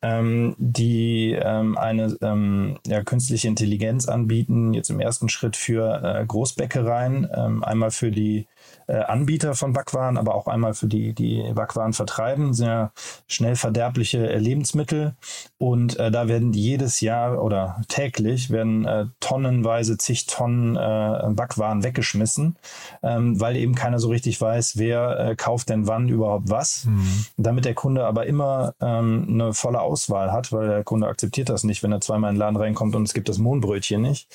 [0.00, 6.24] ähm, die ähm, eine ähm, ja, künstliche Intelligenz anbieten, jetzt im ersten Schritt für äh,
[6.24, 8.46] Großbäckereien, ähm, einmal für die
[8.94, 12.92] Anbieter von Backwaren, aber auch einmal für die, die Backwaren vertreiben, sehr
[13.26, 15.14] schnell verderbliche äh, Lebensmittel.
[15.58, 21.84] Und äh, da werden jedes Jahr oder täglich werden äh, tonnenweise zig Tonnen äh, Backwaren
[21.84, 22.56] weggeschmissen,
[23.02, 26.84] ähm, weil eben keiner so richtig weiß, wer äh, kauft denn wann überhaupt was.
[26.84, 27.26] Mhm.
[27.36, 31.64] Damit der Kunde aber immer ähm, eine volle Auswahl hat, weil der Kunde akzeptiert das
[31.64, 34.28] nicht, wenn er zweimal in den Laden reinkommt und es gibt das Mohnbrötchen nicht,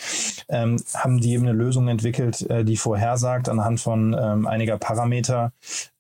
[0.49, 4.13] ähm, haben die eben eine Lösung entwickelt, äh, die vorhersagt anhand von
[4.43, 5.53] ähm, einiger Parameter,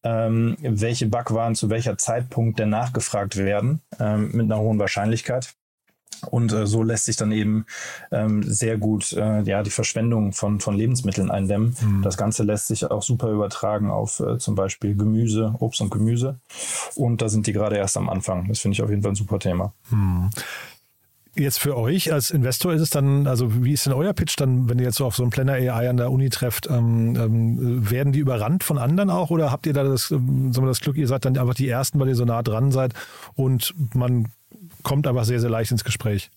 [0.03, 5.55] ähm, welche Backwaren zu welcher Zeitpunkt denn nachgefragt werden, ähm, mit einer hohen Wahrscheinlichkeit.
[6.29, 7.65] Und äh, so lässt sich dann eben
[8.11, 11.75] ähm, sehr gut äh, ja, die Verschwendung von, von Lebensmitteln eindämmen.
[11.81, 12.01] Mhm.
[12.01, 16.39] Das Ganze lässt sich auch super übertragen auf äh, zum Beispiel Gemüse, Obst und Gemüse.
[16.95, 18.47] Und da sind die gerade erst am Anfang.
[18.47, 19.73] Das finde ich auf jeden Fall ein super Thema.
[19.89, 20.29] Mhm.
[21.35, 24.69] Jetzt für euch als Investor ist es dann, also wie ist denn euer Pitch dann,
[24.69, 26.67] wenn ihr jetzt so auf so einen Planner AI an der Uni trefft?
[26.69, 30.67] Ähm, ähm, werden die überrannt von anderen auch oder habt ihr da das, ähm, sagen
[30.67, 32.93] wir, das Glück, ihr seid dann einfach die Ersten, weil ihr so nah dran seid
[33.33, 34.27] und man
[34.83, 36.29] kommt einfach sehr, sehr leicht ins Gespräch?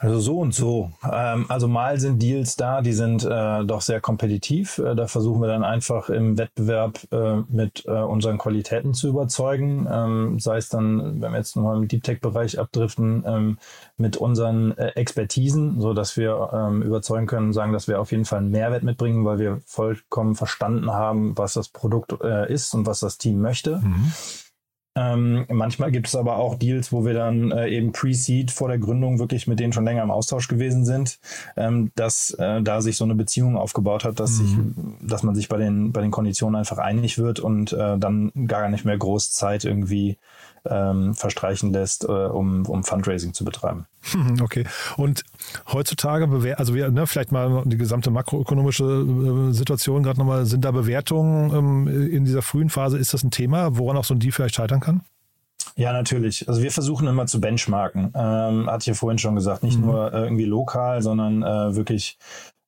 [0.00, 0.92] Also so und so.
[1.12, 4.78] Ähm, also mal sind Deals da, die sind äh, doch sehr kompetitiv.
[4.78, 9.88] Äh, da versuchen wir dann einfach im Wettbewerb äh, mit äh, unseren Qualitäten zu überzeugen.
[9.90, 13.58] Ähm, sei es dann, wenn wir jetzt nochmal im Deep Tech-Bereich abdriften, ähm,
[13.96, 18.24] mit unseren äh, Expertisen, so dass wir ähm, überzeugen können, sagen, dass wir auf jeden
[18.24, 22.86] Fall einen Mehrwert mitbringen, weil wir vollkommen verstanden haben, was das Produkt äh, ist und
[22.86, 23.80] was das Team möchte.
[23.80, 24.12] Mhm.
[24.98, 28.78] Ähm, manchmal gibt es aber auch Deals, wo wir dann äh, eben Pre-Seed vor der
[28.78, 31.20] Gründung wirklich mit denen schon länger im Austausch gewesen sind,
[31.56, 34.46] ähm, dass äh, da sich so eine Beziehung aufgebaut hat, dass, mhm.
[34.46, 38.32] sich, dass man sich bei den, bei den Konditionen einfach einig wird und äh, dann
[38.48, 40.16] gar nicht mehr groß Zeit irgendwie
[40.64, 43.86] ähm, verstreichen lässt, äh, um, um Fundraising zu betreiben.
[44.40, 44.64] Okay.
[44.96, 45.24] Und
[45.72, 50.70] heutzutage, also wir, ne, vielleicht mal die gesamte makroökonomische äh, Situation gerade nochmal, sind da
[50.70, 54.32] Bewertungen ähm, in dieser frühen Phase, ist das ein Thema, woran auch so ein Deal
[54.32, 55.02] vielleicht scheitern kann?
[55.76, 56.48] Ja, natürlich.
[56.48, 58.12] Also wir versuchen immer zu benchmarken.
[58.14, 59.86] Ähm, hatte ich ja vorhin schon gesagt, nicht mhm.
[59.86, 62.18] nur äh, irgendwie lokal, sondern äh, wirklich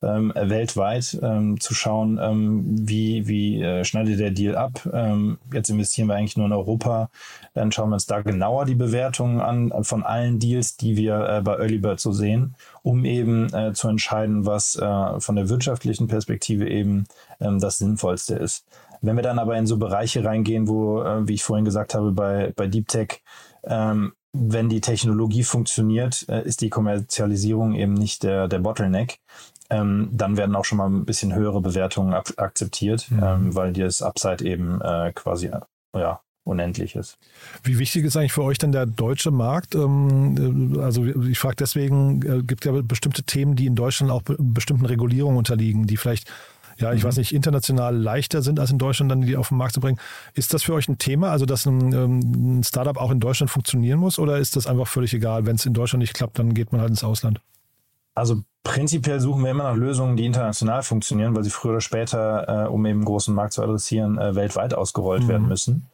[0.02, 4.88] ähm, weltweit ähm, zu schauen, ähm, wie, wie äh, schneidet der Deal ab.
[4.92, 7.10] Ähm, jetzt investieren wir eigentlich nur in Europa.
[7.54, 11.42] Dann schauen wir uns da genauer die Bewertungen an von allen Deals, die wir äh,
[11.42, 16.08] bei Early Bird so sehen, um eben äh, zu entscheiden, was äh, von der wirtschaftlichen
[16.08, 17.04] Perspektive eben
[17.40, 18.64] ähm, das Sinnvollste ist.
[19.02, 22.12] Wenn wir dann aber in so Bereiche reingehen, wo, äh, wie ich vorhin gesagt habe,
[22.12, 23.22] bei, bei Deep Tech,
[23.64, 29.18] ähm, wenn die Technologie funktioniert, äh, ist die Kommerzialisierung eben nicht der, der Bottleneck
[29.70, 33.22] ähm, dann werden auch schon mal ein bisschen höhere Bewertungen ak akzeptiert, mhm.
[33.22, 35.60] ähm, weil das Upside eben äh, quasi äh,
[35.94, 37.18] ja, unendlich ist.
[37.62, 39.74] Wie wichtig ist eigentlich für euch denn der deutsche Markt?
[39.74, 44.22] Ähm, äh, also ich frage deswegen, äh, gibt ja bestimmte Themen, die in Deutschland auch
[44.24, 46.28] bestimmten Regulierungen unterliegen, die vielleicht
[46.78, 47.08] ja, ich mhm.
[47.08, 49.98] weiß nicht, international leichter sind als in Deutschland, dann die auf den Markt zu bringen.
[50.32, 53.50] Ist das für euch ein Thema, also dass ein, ähm, ein Startup auch in Deutschland
[53.50, 55.44] funktionieren muss oder ist das einfach völlig egal?
[55.44, 57.40] Wenn es in Deutschland nicht klappt, dann geht man halt ins Ausland?
[58.14, 62.66] Also prinzipiell suchen wir immer nach Lösungen, die international funktionieren, weil sie früher oder später,
[62.66, 65.28] äh, um eben großen Markt zu adressieren, äh, weltweit ausgerollt mhm.
[65.28, 65.88] werden müssen.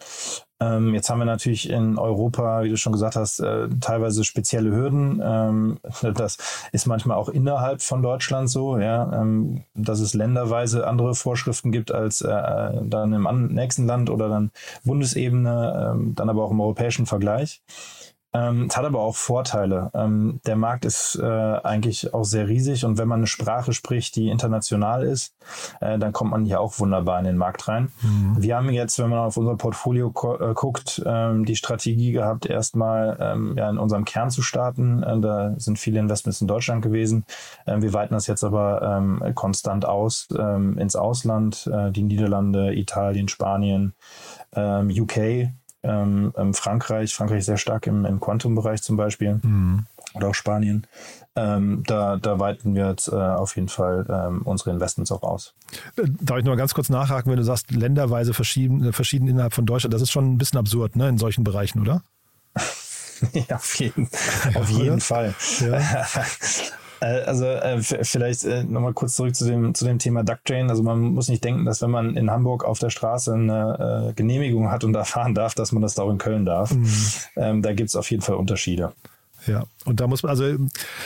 [0.59, 4.71] Ähm, jetzt haben wir natürlich in Europa, wie du schon gesagt hast, äh, teilweise spezielle
[4.71, 5.21] Hürden.
[5.23, 5.79] Ähm,
[6.15, 6.39] das
[6.73, 11.93] ist manchmal auch innerhalb von Deutschland so, ja, ähm, dass es länderweise andere Vorschriften gibt
[11.93, 14.51] als äh, dann im nächsten Land oder dann
[14.85, 17.63] Bundesebene, ähm, dann aber auch im europäischen Vergleich.
[18.33, 19.91] Ähm, es hat aber auch Vorteile.
[19.95, 24.17] Ähm, der Markt ist äh, eigentlich auch sehr riesig und wenn man eine Sprache spricht,
[24.17, 25.35] die international ist,
[25.81, 27.91] äh, dann kommt man hier auch wunderbar in den Markt rein.
[28.03, 28.37] Mhm.
[28.39, 33.17] Wir haben jetzt, wenn man auf unser Portfolio äh, guckt, ähm, die Strategie gehabt, erstmal
[33.21, 35.03] ähm, ja, in unserem Kern zu starten.
[35.03, 37.25] Äh, da sind viele Investments in Deutschland gewesen.
[37.67, 38.57] Ähm, wir weiten das jetzt aber
[39.35, 43.95] konstant aus ins Ausland, äh, die Niederlande, Italien, Spanien,
[44.55, 45.51] UK
[45.87, 49.87] ähm, ähm, Frankreich, Frankreich sehr stark im, im Quantum-Bereich zum Beispiel mhm.
[50.15, 50.87] oder auch Spanien.
[51.35, 55.55] Ähm, da, da weiten wir jetzt äh, auf jeden Fall ähm, unsere Investments auch aus.
[55.97, 59.29] Äh, darf ich nur mal ganz kurz nachhaken, wenn du sagst, länderweise verschieden, äh, verschieden
[59.29, 62.03] innerhalb von Deutschland, das ist schon ein bisschen absurd, ne, in solchen Bereichen, oder?
[63.33, 64.09] ja, auf jeden,
[64.55, 65.35] auf jeden Fall.
[65.61, 65.81] Ja.
[67.01, 70.71] Äh, also äh, vielleicht äh, nochmal kurz zurück zu dem, zu dem Thema Ducktrain.
[70.71, 74.13] Also man muss nicht denken, dass wenn man in Hamburg auf der Straße eine äh,
[74.15, 76.73] Genehmigung hat und da fahren darf, dass man das auch in Köln darf.
[76.73, 76.89] Mhm.
[77.37, 78.93] Ähm, da gibt es auf jeden Fall Unterschiede.
[79.47, 80.57] Ja, und da muss man, also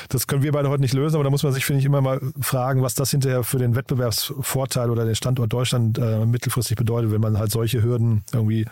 [0.08, 2.00] das können wir beide heute nicht lösen, aber da muss man sich, finde ich, immer
[2.00, 7.10] mal fragen, was das hinterher für den Wettbewerbsvorteil oder den Standort Deutschland äh, mittelfristig bedeutet,
[7.10, 8.66] wenn man halt solche Hürden irgendwie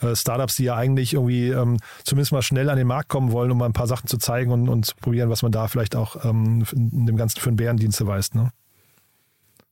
[0.00, 3.50] äh, Startups, die ja eigentlich irgendwie ähm, zumindest mal schnell an den Markt kommen wollen,
[3.50, 5.96] um mal ein paar Sachen zu zeigen und, und zu probieren, was man da vielleicht
[5.96, 8.34] auch ähm, in dem Ganzen für einen Bärendienst erweist.
[8.34, 8.50] Ne?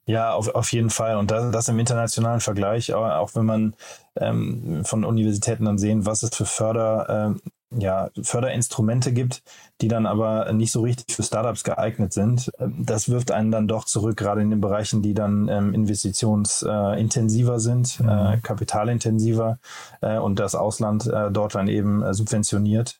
[0.07, 1.17] Ja, auf, auf jeden Fall.
[1.17, 3.75] Und das, das im internationalen Vergleich, auch, wenn man
[4.17, 9.43] ähm, von Universitäten dann sehen, was es für Förder, ähm, ja, Förderinstrumente gibt,
[9.81, 12.51] die dann aber nicht so richtig für Startups geeignet sind.
[12.59, 17.61] Das wirft einen dann doch zurück, gerade in den Bereichen, die dann ähm, investitionsintensiver äh,
[17.61, 18.09] sind, mhm.
[18.09, 19.59] äh, kapitalintensiver
[20.01, 23.00] äh, und das Ausland äh, dort dann eben äh, subventioniert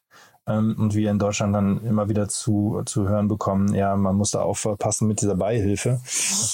[0.59, 4.41] und wir in Deutschland dann immer wieder zu, zu hören bekommen, ja, man muss da
[4.43, 6.01] aufpassen mit dieser Beihilfe.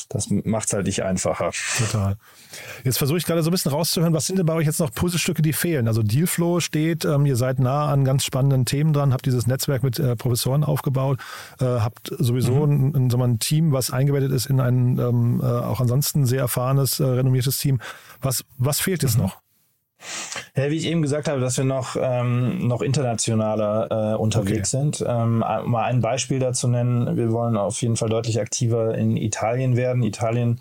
[0.08, 1.50] Das macht es halt nicht einfacher.
[1.78, 2.16] Total.
[2.84, 4.92] Jetzt versuche ich gerade so ein bisschen rauszuhören, was sind denn bei euch jetzt noch
[4.92, 5.88] Puzzlestücke, die fehlen?
[5.88, 9.82] Also Dealflow steht, ähm, ihr seid nah an ganz spannenden Themen dran, habt dieses Netzwerk
[9.82, 11.18] mit äh, Professoren aufgebaut,
[11.60, 12.92] äh, habt sowieso mhm.
[12.94, 17.00] ein, ein, ein, Team, was eingebettet ist in ein ähm, äh, auch ansonsten sehr erfahrenes,
[17.00, 17.80] äh, renommiertes Team.
[18.20, 19.24] Was, was fehlt jetzt mhm.
[19.24, 19.45] noch?
[20.56, 24.84] Ja, wie ich eben gesagt habe, dass wir noch, ähm, noch internationaler äh, unterwegs okay.
[24.84, 25.04] sind.
[25.06, 27.16] Ähm, mal ein Beispiel dazu nennen.
[27.16, 30.02] Wir wollen auf jeden Fall deutlich aktiver in Italien werden.
[30.02, 30.60] Italien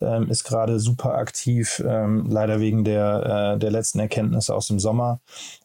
[0.00, 4.78] ähm, ist gerade super aktiv, ähm, leider wegen der, äh, der letzten Erkenntnisse aus dem
[4.78, 5.20] Sommer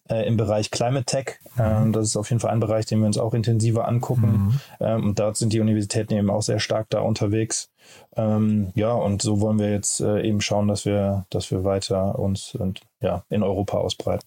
[0.09, 1.39] äh, im Bereich Climate Tech.
[1.55, 1.61] Mhm.
[1.61, 4.31] Ähm, das ist auf jeden Fall ein Bereich, den wir uns auch intensiver angucken.
[4.31, 4.59] Mhm.
[4.79, 7.69] Ähm, und dort sind die Universitäten eben auch sehr stark da unterwegs.
[8.15, 12.19] Ähm, ja, und so wollen wir jetzt äh, eben schauen, dass wir, dass wir weiter
[12.19, 14.25] uns und, ja, in Europa ausbreiten.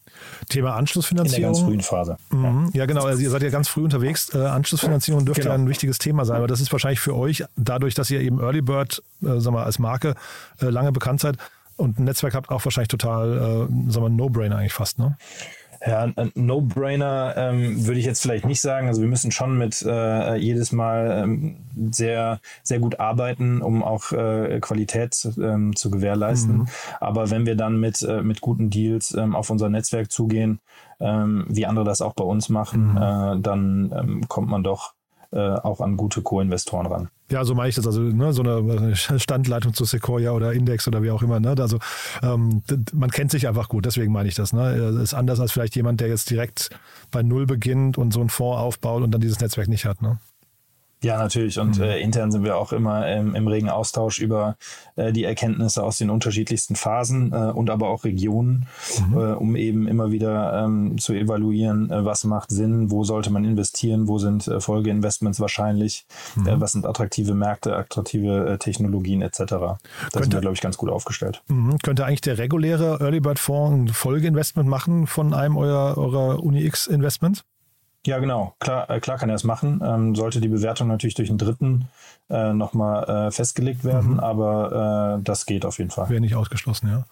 [0.49, 1.37] Thema Anschlussfinanzierung.
[1.37, 2.17] In der ganz frühen Phase.
[2.31, 2.71] Mhm.
[2.73, 2.81] Ja.
[2.81, 2.87] ja.
[2.87, 3.05] genau.
[3.05, 4.35] Also ihr seid ja ganz früh unterwegs.
[4.35, 5.55] Äh, Anschlussfinanzierung dürfte genau.
[5.55, 8.63] ein wichtiges Thema sein, aber das ist wahrscheinlich für euch, dadurch, dass ihr eben Early
[8.63, 10.15] Bird, äh, sagen wir, als Marke
[10.61, 11.37] äh, lange bekannt seid
[11.77, 15.17] und ein Netzwerk habt, auch wahrscheinlich total, äh, sagen wir, No-Brainer eigentlich fast, ne?
[15.87, 18.89] Ja, No-Brainer ähm, würde ich jetzt vielleicht nicht sagen.
[18.89, 21.57] Also wir müssen schon mit äh, jedes Mal ähm,
[21.91, 26.59] sehr, sehr gut arbeiten, um auch äh, Qualität ähm, zu gewährleisten.
[26.59, 26.69] Mhm.
[27.01, 30.61] Aber wenn wir dann mit, äh, mit guten Deals ähm, auf unser Netzwerk zugehen,
[31.01, 32.97] ähm, wie andere das auch bei uns machen, mhm.
[32.97, 34.95] äh, dann ähm, kommt man doch
[35.35, 37.09] äh, auch an gute Co-Investoren ran.
[37.29, 37.87] Ja, so meine ich das.
[37.87, 41.41] Also ne, so eine Standleitung zu Sequoia oder Index oder wie auch immer.
[41.41, 41.57] Ne?
[41.59, 41.79] Also
[42.23, 44.53] ähm, man kennt sich einfach gut, deswegen meine ich das.
[44.53, 44.93] Ne?
[44.93, 46.71] Das ist anders als vielleicht jemand, der jetzt direkt
[47.11, 50.03] bei Null beginnt und so einen Fonds aufbaut und dann dieses Netzwerk nicht hat.
[50.03, 50.19] Ne?
[51.05, 51.59] Ja, natürlich.
[51.59, 51.85] Und mhm.
[51.85, 54.57] äh, intern sind wir auch immer ähm, im regen Austausch über
[54.97, 58.67] äh, die Erkenntnisse aus den unterschiedlichsten Phasen äh, und aber auch Regionen,
[59.11, 59.19] mhm.
[59.19, 63.45] Äh, um eben immer wieder ähm, zu evaluieren, äh, was macht Sinn, wo sollte man
[63.45, 66.61] investieren, wo sind äh, Folgeinvestments wahrscheinlich, mhm.
[66.61, 69.39] was sind attraktive Märkte, attraktive Technologien etc.
[69.39, 69.47] Da
[70.13, 71.43] könnte, sind wir, glaube ich, ganz gut aufgestellt.
[71.49, 71.77] Mhm.
[71.83, 76.65] Könnte eigentlich der reguläre Early Bird Fonds ein Folgeinvestment machen von einem eurer, eurer Uni
[76.65, 77.45] X Investments?
[78.07, 78.55] Ja, genau.
[78.59, 79.81] Klar, äh, klar kann er es machen.
[79.85, 81.89] Ähm, sollte die Bewertung natürlich durch einen Dritten
[82.29, 84.21] äh, nochmal äh, festgelegt werden, mhm.
[84.21, 86.09] aber äh, das geht auf jeden Fall.
[86.11, 87.05] Wäre nicht ausgeschlossen, ja.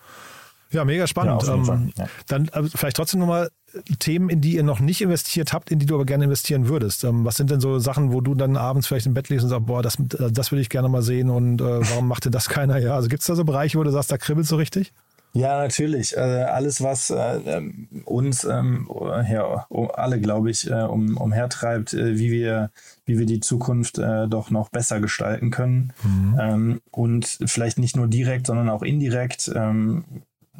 [0.70, 1.42] Ja, mega spannend.
[1.42, 2.06] Ja, ähm, ja.
[2.28, 3.50] Dann äh, vielleicht trotzdem nochmal
[3.98, 7.04] Themen, in die ihr noch nicht investiert habt, in die du aber gerne investieren würdest.
[7.04, 9.50] Ähm, was sind denn so Sachen, wo du dann abends vielleicht im Bett liest und
[9.50, 12.78] sagst, boah, das, das will ich gerne mal sehen und warum macht denn das keiner?
[12.78, 14.92] Ja, also gibt es da so Bereiche, wo du sagst, da kribbelt so richtig?
[15.34, 16.16] Ja, natürlich.
[16.16, 18.88] Äh, alles, was äh, ähm, uns ähm,
[19.30, 22.70] ja, alle, glaube ich, äh, um, umhertreibt, wie wir,
[23.06, 25.92] wie wir die Zukunft doch noch besser gestalten können.
[26.02, 26.38] Mhm.
[26.40, 29.50] Ähm, und vielleicht nicht nur direkt, sondern auch indirekt.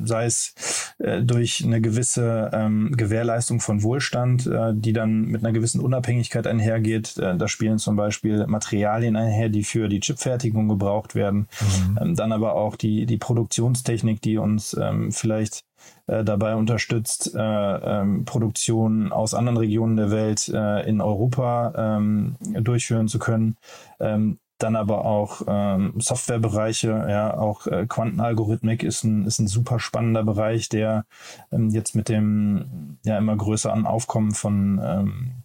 [0.02, 0.54] Sei es
[0.98, 6.46] äh, durch eine gewisse ähm, Gewährleistung von Wohlstand, äh, die dann mit einer gewissen Unabhängigkeit
[6.46, 7.18] einhergeht.
[7.18, 11.48] Äh, da spielen zum Beispiel Materialien einher, die für die Chipfertigung gebraucht werden.
[11.60, 11.98] Mhm.
[12.00, 15.64] Ähm, dann aber auch die, die Produktionstechnik, die uns ähm, vielleicht
[16.06, 22.36] äh, dabei unterstützt, äh, ähm, Produktionen aus anderen Regionen der Welt äh, in Europa ähm,
[22.40, 23.56] durchführen zu können.
[24.00, 29.80] Ähm, dann aber auch ähm, Softwarebereiche, ja, auch äh, Quantenalgorithmik ist ein, ist ein super
[29.80, 31.04] spannender Bereich, der
[31.50, 35.42] ähm, jetzt mit dem ja immer größeren Aufkommen von ähm,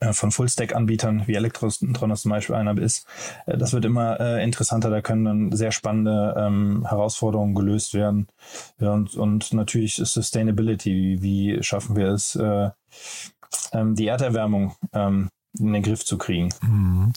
[0.00, 3.06] äh, von Full-Stack-Anbietern wie Elektron zum Beispiel einer ist.
[3.46, 8.28] Äh, das wird immer äh, interessanter, da können dann sehr spannende ähm, Herausforderungen gelöst werden.
[8.78, 12.70] Ja, und, und natürlich Sustainability, wie schaffen wir es, äh,
[13.72, 16.52] ähm, die Erderwärmung ähm, in den Griff zu kriegen.
[16.62, 17.12] Mhm.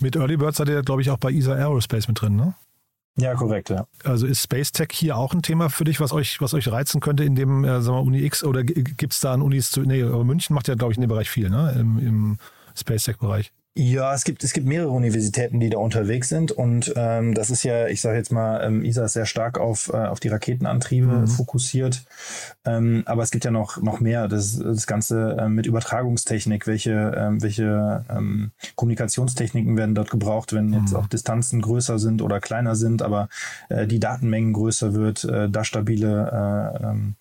[0.00, 2.54] Mit Early Bird seid ihr, glaube ich, auch bei ESA Aerospace mit drin, ne?
[3.16, 3.86] Ja, korrekt, ja.
[4.04, 7.00] Also ist Space Tech hier auch ein Thema für dich, was euch, was euch reizen
[7.00, 9.80] könnte in dem, äh, sagen wir, Uni X oder gibt es da an Unis zu.
[9.80, 11.74] Nee, aber München macht ja, glaube ich, in dem Bereich viel, ne?
[11.78, 12.38] Im, im
[12.76, 13.52] Space Tech-Bereich.
[13.80, 17.62] Ja, es gibt, es gibt mehrere Universitäten, die da unterwegs sind und ähm, das ist
[17.62, 21.06] ja, ich sage jetzt mal, ähm, ISA ist sehr stark auf, äh, auf die Raketenantriebe
[21.06, 21.26] mhm.
[21.28, 22.04] fokussiert,
[22.64, 27.14] ähm, aber es gibt ja noch, noch mehr, das, das Ganze ähm, mit Übertragungstechnik, welche,
[27.16, 30.96] ähm, welche ähm, Kommunikationstechniken werden dort gebraucht, wenn jetzt mhm.
[30.96, 33.28] auch Distanzen größer sind oder kleiner sind, aber
[33.68, 37.14] äh, die Datenmengen größer wird, äh, da stabile äh, ähm,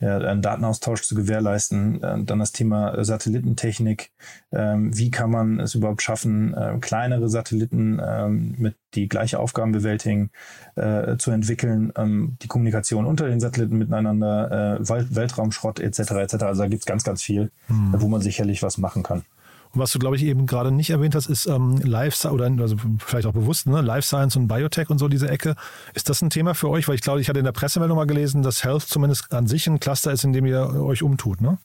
[0.00, 2.02] ja, einen Datenaustausch zu gewährleisten.
[2.02, 4.12] Äh, dann das Thema Satellitentechnik.
[4.52, 9.72] Ähm, wie kann man es überhaupt schaffen, äh, kleinere Satelliten ähm, mit die gleiche Aufgaben
[9.72, 10.30] bewältigen,
[10.76, 15.98] äh, zu entwickeln, ähm, die Kommunikation unter den Satelliten miteinander, Weltraumschrott etc.
[15.98, 16.34] etc.
[16.44, 17.94] Also da gibt es ganz, ganz viel, hm.
[17.98, 19.24] wo man sicherlich was machen kann.
[19.72, 22.76] Und was du, glaube ich, eben gerade nicht erwähnt hast, ist ähm, Life oder also
[22.98, 23.80] vielleicht auch bewusst, ne?
[23.80, 25.56] Life Science und Biotech und so diese Ecke.
[25.94, 26.88] Ist das ein Thema für euch?
[26.88, 29.66] Weil ich glaube, ich hatte in der Pressemeldung mal gelesen, dass Health zumindest an sich
[29.66, 31.58] ein Cluster ist, in dem ihr euch umtut, ne?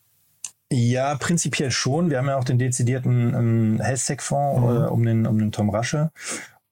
[0.72, 2.10] Ja, prinzipiell schon.
[2.10, 4.68] Wir haben ja auch den dezidierten ähm, Health-Tech-Fonds mhm.
[4.68, 6.12] äh, um, den, um den Tom Rasche.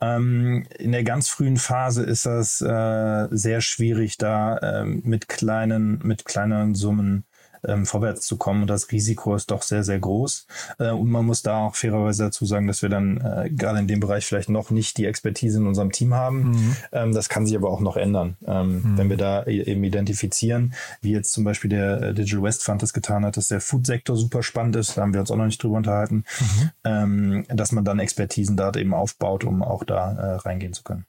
[0.01, 5.99] Ähm, in der ganz frühen Phase ist das äh, sehr schwierig, da äh, mit kleinen,
[6.03, 7.25] mit kleineren Summen
[7.67, 8.63] ähm, vorwärts zu kommen.
[8.63, 10.47] Und das Risiko ist doch sehr, sehr groß.
[10.79, 13.87] Äh, und man muss da auch fairerweise dazu sagen, dass wir dann äh, gerade in
[13.87, 16.51] dem Bereich vielleicht noch nicht die Expertise in unserem Team haben.
[16.51, 16.75] Mhm.
[16.91, 18.97] Ähm, das kann sich aber auch noch ändern, ähm, mhm.
[18.97, 22.81] wenn wir da e-, eben identifizieren, wie jetzt zum Beispiel der äh, Digital West Fund
[22.81, 24.97] das getan hat, dass der Food-Sektor super spannend ist.
[24.97, 26.69] Da haben wir uns auch noch nicht drüber unterhalten, mhm.
[26.83, 31.05] ähm, dass man dann Expertisen da eben aufbaut, um auch da äh, reingehen zu können.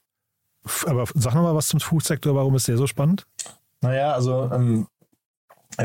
[0.85, 3.25] Aber sag nochmal was zum Food-Sektor, warum ist der so spannend?
[3.81, 4.87] Naja, also ähm,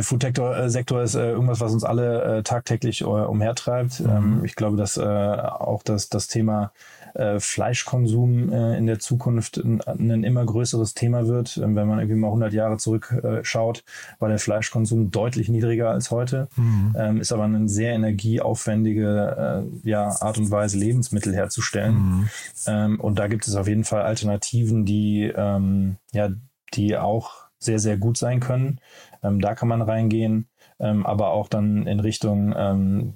[0.03, 4.01] Food-Sektor ist äh, irgendwas, was uns alle äh, tagtäglich äh, umhertreibt.
[4.01, 4.11] Mhm.
[4.11, 6.72] Ähm, ich glaube, dass äh, auch das, das Thema
[7.14, 11.57] äh, Fleischkonsum äh, in der Zukunft ein, ein, immer größeres Thema wird.
[11.57, 13.85] Ähm, wenn man irgendwie mal 100 Jahre zurückschaut,
[14.18, 16.48] war der Fleischkonsum deutlich niedriger als heute.
[16.57, 16.94] Mhm.
[16.98, 22.29] Ähm, ist aber eine sehr energieaufwendige ja, Art und Weise, Lebensmittel herzustellen.
[22.66, 23.01] Mhm.
[23.01, 26.31] Und da gibt es auf jeden Fall Alternativen, die, ja,
[26.74, 28.81] die auch sehr, sehr gut sein können.
[29.22, 33.14] Ähm, da kann man reingehen, ähm, aber auch dann in Richtung, ähm,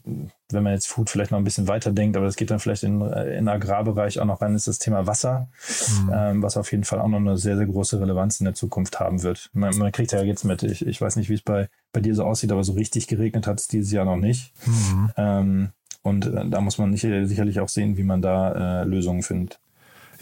[0.50, 2.82] wenn man jetzt Food vielleicht noch ein bisschen weiter denkt, aber das geht dann vielleicht
[2.82, 5.48] in, äh, in Agrarbereich auch noch rein, ist das Thema Wasser,
[6.02, 6.12] mhm.
[6.14, 9.00] ähm, was auf jeden Fall auch noch eine sehr, sehr große Relevanz in der Zukunft
[9.00, 9.50] haben wird.
[9.52, 12.14] Man, man kriegt ja jetzt mit, ich, ich weiß nicht, wie es bei, bei dir
[12.14, 14.52] so aussieht, aber so richtig geregnet hat es dieses Jahr noch nicht.
[14.66, 15.10] Mhm.
[15.16, 15.68] Ähm,
[16.02, 19.60] Und äh, da muss man nicht, sicherlich auch sehen, wie man da äh, Lösungen findet.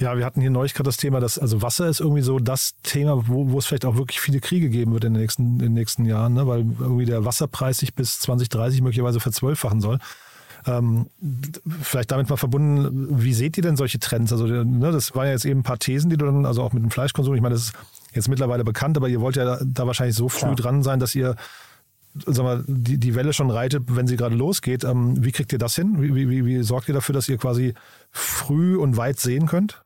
[0.00, 2.74] Ja, wir hatten hier neulich gerade das Thema, dass also Wasser ist irgendwie so das
[2.82, 5.58] Thema, wo, wo es vielleicht auch wirklich viele Kriege geben wird in den nächsten, in
[5.58, 6.46] den nächsten Jahren, ne?
[6.46, 9.98] weil irgendwie der Wasserpreis sich bis 2030 möglicherweise verzwölffachen soll.
[10.66, 11.10] Ähm,
[11.82, 14.32] vielleicht damit mal verbunden, wie seht ihr denn solche Trends?
[14.32, 16.72] Also, ne, das waren ja jetzt eben ein paar Thesen, die du dann, also auch
[16.72, 17.74] mit dem Fleischkonsum, ich meine, das ist
[18.14, 20.56] jetzt mittlerweile bekannt, aber ihr wollt ja da, da wahrscheinlich so früh Klar.
[20.56, 21.36] dran sein, dass ihr
[22.14, 24.84] sag mal, die, die Welle schon reitet, wenn sie gerade losgeht.
[24.84, 26.02] Ähm, wie kriegt ihr das hin?
[26.02, 27.74] Wie, wie, wie sorgt ihr dafür, dass ihr quasi
[28.10, 29.82] früh und weit sehen könnt?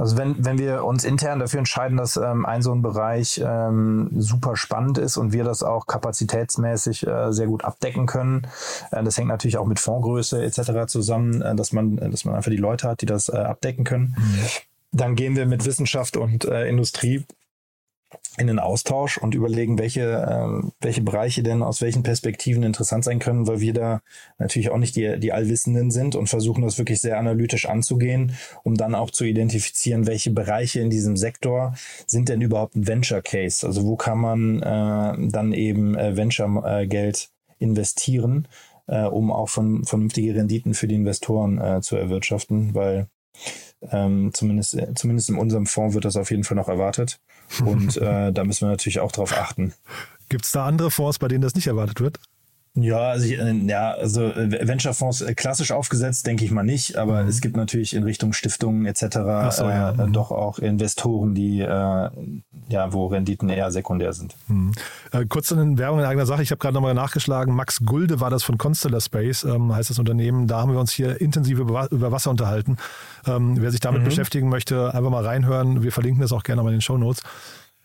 [0.00, 4.08] Also wenn, wenn wir uns intern dafür entscheiden, dass ähm, ein so ein Bereich ähm,
[4.16, 8.46] super spannend ist und wir das auch kapazitätsmäßig äh, sehr gut abdecken können,
[8.92, 10.86] äh, das hängt natürlich auch mit Fondsgröße etc.
[10.86, 14.16] zusammen, äh, dass man, dass man einfach die Leute hat, die das äh, abdecken können.
[14.16, 14.44] Mhm.
[14.92, 17.26] Dann gehen wir mit Wissenschaft und äh, Industrie
[18.40, 23.18] in den Austausch und überlegen, welche, äh, welche Bereiche denn aus welchen Perspektiven interessant sein
[23.18, 24.00] können, weil wir da
[24.38, 28.32] natürlich auch nicht die, die Allwissenden sind und versuchen das wirklich sehr analytisch anzugehen,
[28.62, 31.74] um dann auch zu identifizieren, welche Bereiche in diesem Sektor
[32.06, 33.66] sind denn überhaupt ein Venture Case.
[33.66, 37.28] Also wo kann man äh, dann eben äh, Venture-Geld
[37.58, 38.48] investieren,
[38.86, 43.08] äh, um auch von, vernünftige Renditen für die Investoren äh, zu erwirtschaften, weil
[43.90, 47.20] ähm, zumindest, zumindest in unserem Fonds wird das auf jeden Fall noch erwartet.
[47.64, 49.74] Und äh, da müssen wir natürlich auch drauf achten.
[50.28, 52.20] Gibt es da andere Fonds, bei denen das nicht erwartet wird?
[52.74, 56.96] Ja, also, ich, äh, ja, also äh, Venture-Fonds äh, klassisch aufgesetzt, denke ich mal nicht,
[56.96, 57.28] aber mhm.
[57.28, 59.00] es gibt natürlich in Richtung Stiftungen etc.
[59.50, 59.90] So, ja.
[59.90, 60.12] äh, mhm.
[60.12, 62.10] doch auch Investoren, die äh,
[62.68, 64.36] ja, wo Renditen eher sekundär sind.
[64.46, 64.70] Mhm.
[65.10, 66.44] Äh, kurz eine Werbung in eigener Sache.
[66.44, 67.54] Ich habe gerade nochmal nachgeschlagen.
[67.54, 70.46] Max Gulde war das von Constellar Space, ähm, heißt das Unternehmen.
[70.46, 72.76] Da haben wir uns hier intensiv über, über Wasser unterhalten.
[73.26, 74.06] Ähm, wer sich damit mhm.
[74.06, 75.82] beschäftigen möchte, einfach mal reinhören.
[75.82, 77.22] Wir verlinken das auch gerne mal in den Show Notes.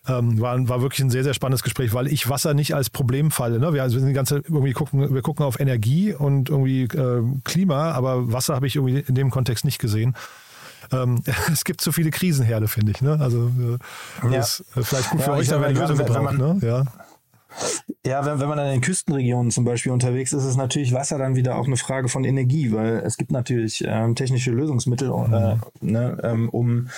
[0.08, 3.32] Ähm, war, war wirklich ein sehr, sehr spannendes Gespräch, weil ich Wasser nicht als Problem
[3.32, 3.58] falle.
[3.58, 3.72] Ne?
[3.72, 7.22] Wir, also wir sind die ganze irgendwie gucken, wir gucken auf Energie und irgendwie äh,
[7.42, 10.14] Klima, aber Wasser habe ich irgendwie in dem Kontext nicht gesehen.
[10.92, 13.02] Ähm, es gibt zu viele Krisenherde, finde ich.
[13.02, 13.18] Ne?
[13.20, 13.50] Also
[14.22, 14.40] äh, ja.
[14.40, 16.38] ist vielleicht gut für ja, euch, da werden Lösungen gebraucht.
[16.38, 16.58] Ne?
[16.62, 16.84] Ja.
[18.04, 21.36] Ja, wenn, wenn man in den Küstenregionen zum Beispiel unterwegs ist, ist natürlich Wasser dann
[21.36, 25.60] wieder auch eine Frage von Energie, weil es gibt natürlich ähm, technische Lösungsmittel, äh, mhm.
[25.80, 26.88] ne, ähm, um,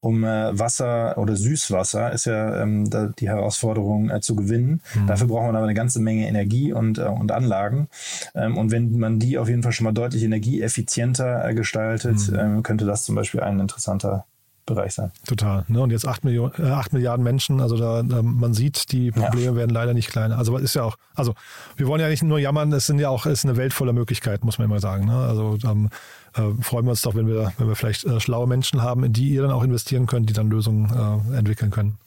[0.00, 4.80] um äh, Wasser oder Süßwasser ist ja ähm, da die Herausforderung äh, zu gewinnen.
[4.94, 5.06] Mhm.
[5.06, 7.88] Dafür braucht man aber eine ganze Menge Energie und, äh, und Anlagen.
[8.34, 12.38] Ähm, und wenn man die auf jeden Fall schon mal deutlich energieeffizienter äh, gestaltet, mhm.
[12.38, 14.26] ähm, könnte das zum Beispiel ein interessanter
[14.68, 15.10] Bereich sein.
[15.26, 15.64] Total.
[15.68, 15.80] Ne?
[15.80, 19.46] Und jetzt 8, Millionen, äh, 8 Milliarden Menschen, also da, da, man sieht, die Probleme
[19.46, 19.56] ja.
[19.56, 20.38] werden leider nicht kleiner.
[20.38, 21.34] Also ist ja auch, also
[21.76, 23.92] wir wollen ja nicht nur jammern, es sind ja auch, es ist eine Welt voller
[23.92, 25.06] Möglichkeiten, muss man immer sagen.
[25.06, 25.16] Ne?
[25.16, 25.88] Also ähm,
[26.34, 29.12] äh, freuen wir uns doch, wenn wir, wenn wir vielleicht äh, schlaue Menschen haben, in
[29.12, 30.90] die ihr dann auch investieren könnt, die dann Lösungen
[31.32, 31.98] äh, entwickeln können.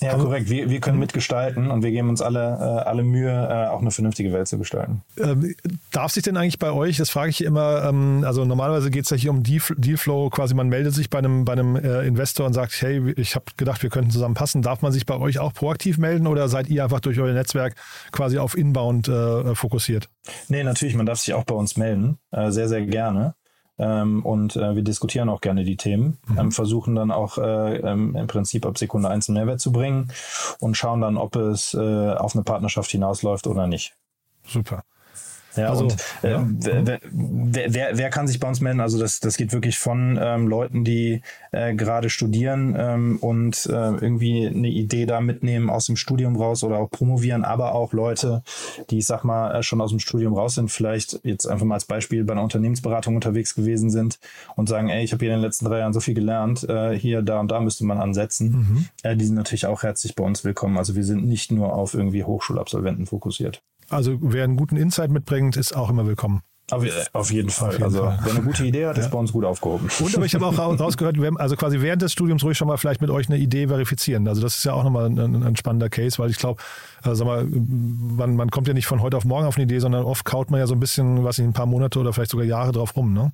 [0.00, 0.50] Ja, korrekt.
[0.50, 3.90] Wir, wir können mitgestalten und wir geben uns alle, äh, alle Mühe, äh, auch eine
[3.90, 5.02] vernünftige Welt zu gestalten.
[5.18, 5.54] Ähm,
[5.92, 9.10] darf sich denn eigentlich bei euch, das frage ich immer, ähm, also normalerweise geht es
[9.10, 12.54] ja hier um Dealflow, quasi man meldet sich bei einem, bei einem äh, Investor und
[12.54, 14.62] sagt, hey, ich habe gedacht, wir könnten zusammen passen.
[14.62, 17.74] Darf man sich bei euch auch proaktiv melden oder seid ihr einfach durch euer Netzwerk
[18.10, 20.08] quasi auf Inbound äh, fokussiert?
[20.48, 23.34] Nee, natürlich, man darf sich auch bei uns melden, äh, sehr, sehr gerne.
[23.76, 26.38] Ähm, und äh, wir diskutieren auch gerne die Themen, mhm.
[26.38, 30.12] ähm, versuchen dann auch äh, ähm, im Prinzip ab Sekunde eins einen Mehrwert zu bringen
[30.60, 33.96] und schauen dann, ob es äh, auf eine Partnerschaft hinausläuft oder nicht.
[34.46, 34.84] Super.
[35.56, 36.46] Ja, also, und äh, ja.
[36.50, 37.00] Wer,
[37.74, 38.80] wer, wer, kann sich bei uns melden?
[38.80, 43.70] Also das, das geht wirklich von ähm, Leuten, die äh, gerade studieren ähm, und äh,
[43.70, 48.42] irgendwie eine Idee da mitnehmen aus dem Studium raus oder auch promovieren, aber auch Leute,
[48.90, 51.74] die, ich sag mal, äh, schon aus dem Studium raus sind, vielleicht jetzt einfach mal
[51.74, 54.18] als Beispiel bei einer Unternehmensberatung unterwegs gewesen sind
[54.56, 56.98] und sagen, ey, ich habe hier in den letzten drei Jahren so viel gelernt, äh,
[56.98, 58.50] hier, da und da müsste man ansetzen.
[58.50, 58.86] Mhm.
[59.02, 60.78] Äh, die sind natürlich auch herzlich bei uns willkommen.
[60.78, 63.62] Also wir sind nicht nur auf irgendwie Hochschulabsolventen fokussiert.
[63.90, 66.42] Also wer einen guten Insight mitbringt, ist auch immer willkommen.
[66.70, 66.82] Auf,
[67.12, 67.68] auf, jeden Fall.
[67.68, 68.18] Auf jeden also, Fall.
[68.22, 69.10] wer eine gute Idee hat, ist ja.
[69.10, 69.90] bei uns gut aufgehoben.
[70.00, 73.02] Und aber ich habe auch rausgehört, also quasi während des Studiums ruhig schon mal vielleicht
[73.02, 74.26] mit euch eine Idee verifizieren.
[74.26, 76.62] Also das ist ja auch nochmal ein, ein spannender Case, weil ich glaube,
[77.02, 79.78] also sag mal, man, man kommt ja nicht von heute auf morgen auf eine Idee,
[79.78, 82.30] sondern oft kaut man ja so ein bisschen, was ich, ein paar Monate oder vielleicht
[82.30, 83.32] sogar Jahre drauf rum, ne?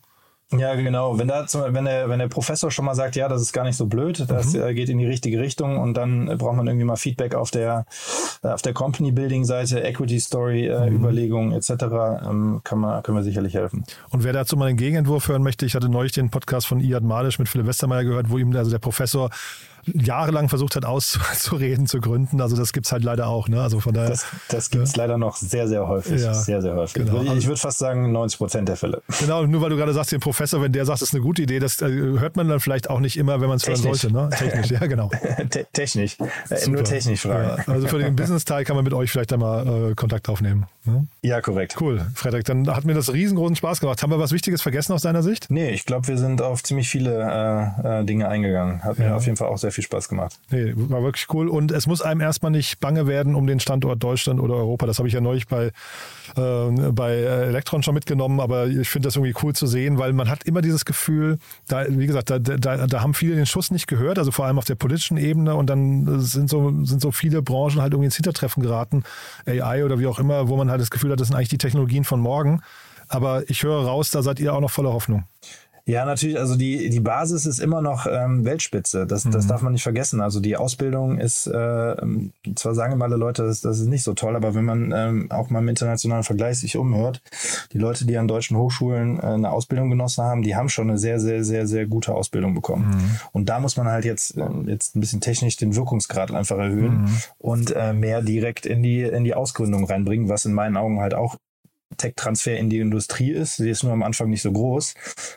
[0.56, 1.16] Ja, genau.
[1.16, 3.64] Wenn da zum, wenn der wenn der Professor schon mal sagt, ja, das ist gar
[3.64, 4.62] nicht so blöd, das mhm.
[4.62, 7.86] Äh, geht in die richtige Richtung und dann braucht man irgendwie mal Feedback auf der
[8.42, 10.96] äh, auf der Company Building Seite, Equity Story äh, mhm.
[10.96, 11.70] Überlegungen etc.
[12.28, 13.84] Ähm, kann man können wir sicherlich helfen.
[14.10, 17.04] Und wer dazu mal einen Gegenentwurf hören möchte, ich hatte neulich den Podcast von Iad
[17.04, 19.30] Malisch mit Philipp Westermeier gehört, wo ihm also der Professor
[19.86, 22.40] jahrelang versucht hat auszureden, zu gründen.
[22.40, 23.48] Also das gibt es halt leider auch.
[23.48, 23.60] Ne?
[23.60, 25.02] Also von daher, das das gibt es ja.
[25.02, 26.20] leider noch sehr, sehr häufig.
[26.20, 26.94] Ja, sehr, sehr häufig.
[27.04, 27.22] Genau.
[27.22, 29.02] Ich, ich würde fast sagen 90 Prozent der Fälle.
[29.20, 31.42] Genau, nur weil du gerade sagst, den Professor, wenn der sagt, das ist eine gute
[31.42, 34.12] Idee, das äh, hört man dann vielleicht auch nicht immer, wenn man es hören sollte.
[34.12, 34.28] Ne?
[34.30, 35.10] Technisch, ja genau.
[35.72, 36.16] technisch,
[36.50, 37.62] äh, nur technisch fragen.
[37.66, 40.66] Ja, also für den Business-Teil kann man mit euch vielleicht einmal äh, Kontakt aufnehmen.
[40.84, 41.06] Ne?
[41.22, 41.76] Ja, korrekt.
[41.80, 44.02] Cool, Frederik, dann hat mir das riesengroßen Spaß gemacht.
[44.02, 45.46] Haben wir was Wichtiges vergessen aus deiner Sicht?
[45.50, 47.22] Nee, ich glaube, wir sind auf ziemlich viele
[47.84, 48.82] äh, äh, Dinge eingegangen.
[48.82, 50.38] Hat mir auf jeden Fall auch sehr viel Spaß gemacht.
[50.50, 51.48] Nee, war wirklich cool.
[51.48, 54.86] Und es muss einem erstmal nicht bange werden um den Standort Deutschland oder Europa.
[54.86, 55.72] Das habe ich ja neulich bei,
[56.36, 60.28] äh, bei Elektron schon mitgenommen, aber ich finde das irgendwie cool zu sehen, weil man
[60.28, 63.86] hat immer dieses Gefühl, da, wie gesagt, da, da, da haben viele den Schuss nicht
[63.86, 67.42] gehört, also vor allem auf der politischen Ebene und dann sind so, sind so viele
[67.42, 69.04] Branchen halt irgendwie ins Hintertreffen geraten,
[69.46, 71.58] AI oder wie auch immer, wo man halt das Gefühl hat, das sind eigentlich die
[71.58, 72.62] Technologien von morgen.
[73.08, 75.24] Aber ich höre raus, da seid ihr auch noch voller Hoffnung.
[75.90, 76.38] Ja, natürlich.
[76.38, 79.08] Also die, die Basis ist immer noch ähm, Weltspitze.
[79.08, 79.32] Das, mhm.
[79.32, 80.20] das darf man nicht vergessen.
[80.20, 81.96] Also die Ausbildung ist, äh,
[82.54, 85.30] zwar sagen immer alle Leute, das, das ist nicht so toll, aber wenn man ähm,
[85.32, 87.22] auch mal im internationalen Vergleich sich umhört,
[87.72, 90.98] die Leute, die an deutschen Hochschulen äh, eine Ausbildung genossen haben, die haben schon eine
[90.98, 92.88] sehr, sehr, sehr, sehr gute Ausbildung bekommen.
[92.88, 93.20] Mhm.
[93.32, 97.02] Und da muss man halt jetzt, äh, jetzt ein bisschen technisch den Wirkungsgrad einfach erhöhen
[97.02, 97.18] mhm.
[97.38, 101.14] und äh, mehr direkt in die, in die Ausgründung reinbringen, was in meinen Augen halt
[101.14, 101.36] auch
[101.96, 103.56] Tech-Transfer in die Industrie ist.
[103.56, 104.94] Sie ist nur am Anfang nicht so groß,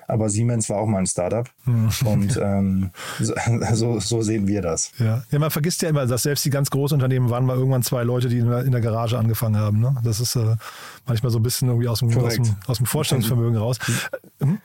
[0.07, 1.49] aber Siemens war auch mal ein Startup.
[1.65, 1.89] Hm.
[2.05, 2.91] Und ähm,
[3.73, 4.91] so, so, sehen wir das.
[4.99, 5.23] Ja.
[5.31, 8.03] ja, man vergisst ja immer, dass selbst die ganz großen Unternehmen waren mal irgendwann zwei
[8.03, 9.79] Leute, die in der, in der Garage angefangen haben.
[9.79, 9.95] Ne?
[10.03, 10.55] Das ist äh,
[11.05, 13.79] manchmal so ein bisschen irgendwie aus dem, aus dem, aus dem Vorstellungsvermögen raus.
[14.39, 14.59] Hm?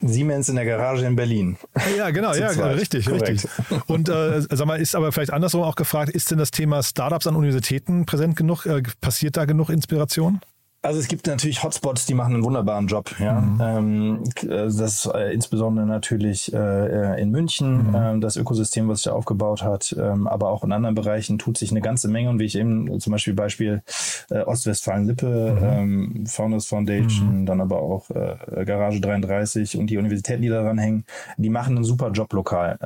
[0.00, 1.56] Siemens in der Garage in Berlin.
[1.96, 2.76] Ja, genau, ja, zweit.
[2.76, 3.28] richtig, Korrekt.
[3.28, 3.50] richtig.
[3.86, 7.26] Und äh, sag mal, ist aber vielleicht andersrum auch gefragt, ist denn das Thema Startups
[7.26, 8.66] an Universitäten präsent genug?
[8.66, 10.40] Äh, passiert da genug Inspiration?
[10.84, 13.14] Also es gibt natürlich Hotspots, die machen einen wunderbaren Job.
[13.18, 13.60] Ja, mhm.
[13.62, 17.94] ähm, äh, das ist äh, insbesondere natürlich äh, äh, in München mhm.
[17.94, 21.56] äh, das Ökosystem, was sich da aufgebaut hat, ähm, aber auch in anderen Bereichen tut
[21.56, 22.28] sich eine ganze Menge.
[22.28, 23.82] Und wie ich eben zum Beispiel Beispiel
[24.28, 25.64] äh, Ostwestfalen-Lippe, mhm.
[25.64, 27.46] ähm, Founders Foundation, mhm.
[27.46, 31.06] dann aber auch äh, Garage 33 und die Universitäten, die daran hängen,
[31.38, 32.78] die machen einen super Job lokal.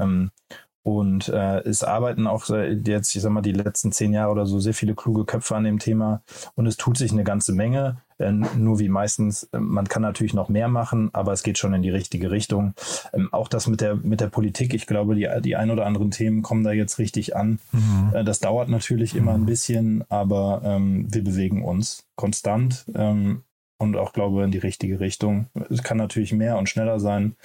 [0.89, 4.59] Und äh, es arbeiten auch jetzt, ich sag mal, die letzten zehn Jahre oder so
[4.59, 6.23] sehr viele kluge Köpfe an dem Thema.
[6.55, 7.99] Und es tut sich eine ganze Menge.
[8.17, 11.75] Äh, nur wie meistens, äh, man kann natürlich noch mehr machen, aber es geht schon
[11.75, 12.73] in die richtige Richtung.
[13.13, 16.11] Ähm, auch das mit der, mit der Politik, ich glaube, die, die ein oder anderen
[16.11, 17.59] Themen kommen da jetzt richtig an.
[17.73, 18.15] Mhm.
[18.15, 22.87] Äh, das dauert natürlich immer ein bisschen, aber ähm, wir bewegen uns konstant.
[22.95, 23.43] Ähm,
[23.77, 25.49] und auch glaube in die richtige Richtung.
[25.69, 27.37] Es kann natürlich mehr und schneller sein,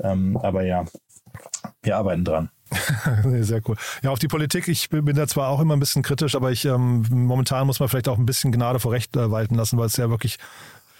[0.00, 0.86] ähm, aber ja,
[1.82, 2.48] wir arbeiten dran.
[3.40, 3.76] Sehr cool.
[4.02, 6.64] Ja, auf die Politik, ich bin da zwar auch immer ein bisschen kritisch, aber ich
[6.64, 9.86] ähm, momentan muss man vielleicht auch ein bisschen Gnade vor Recht äh, walten lassen, weil
[9.86, 10.38] es ja wirklich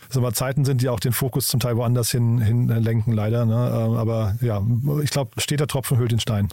[0.08, 3.12] so mal Zeiten sind, die auch den Fokus zum Teil woanders hin, hin äh, lenken,
[3.12, 3.44] leider.
[3.44, 3.54] Ne?
[3.54, 4.62] Ähm, aber ja,
[5.02, 6.48] ich glaube, steht der Tropfen hüllt den Stein.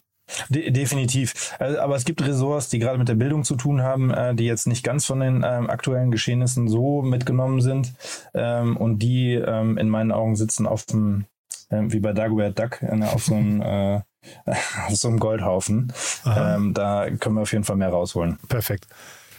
[0.49, 1.53] De definitiv.
[1.59, 4.45] Also, aber es gibt Ressorts, die gerade mit der Bildung zu tun haben, äh, die
[4.45, 7.93] jetzt nicht ganz von den ähm, aktuellen Geschehnissen so mitgenommen sind
[8.33, 11.25] ähm, und die ähm, in meinen Augen sitzen auf dem,
[11.69, 14.01] äh, wie bei Dagobert Duck, äh, auf so einem äh,
[14.89, 15.93] so einem Goldhaufen.
[16.25, 18.37] Ähm, da können wir auf jeden Fall mehr rausholen.
[18.47, 18.87] Perfekt.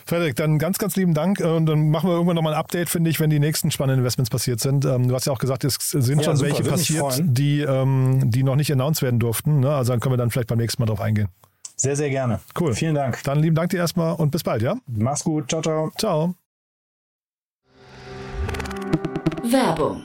[0.07, 3.09] Frederik, dann ganz, ganz lieben Dank und dann machen wir irgendwann nochmal ein Update, finde
[3.09, 4.85] ich, wenn die nächsten spannenden Investments passiert sind.
[4.85, 8.31] Ähm, du hast ja auch gesagt, es sind ja, schon super, welche passiert, die, ähm,
[8.31, 9.61] die noch nicht announced werden durften.
[9.61, 9.75] Ne?
[9.75, 11.29] Also dann können wir dann vielleicht beim nächsten Mal drauf eingehen.
[11.77, 12.41] Sehr, sehr gerne.
[12.59, 12.75] Cool.
[12.75, 13.23] Vielen Dank.
[13.25, 14.77] Dann lieben Dank dir erstmal und bis bald, ja?
[14.87, 15.49] Mach's gut.
[15.49, 15.91] Ciao, ciao.
[15.99, 16.35] Ciao.
[19.43, 20.05] Werbung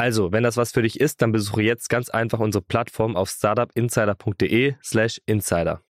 [0.00, 3.28] Also, wenn das was für dich ist, dann besuche jetzt ganz einfach unsere Plattform auf
[3.30, 5.82] startupinsider.de/slash insider.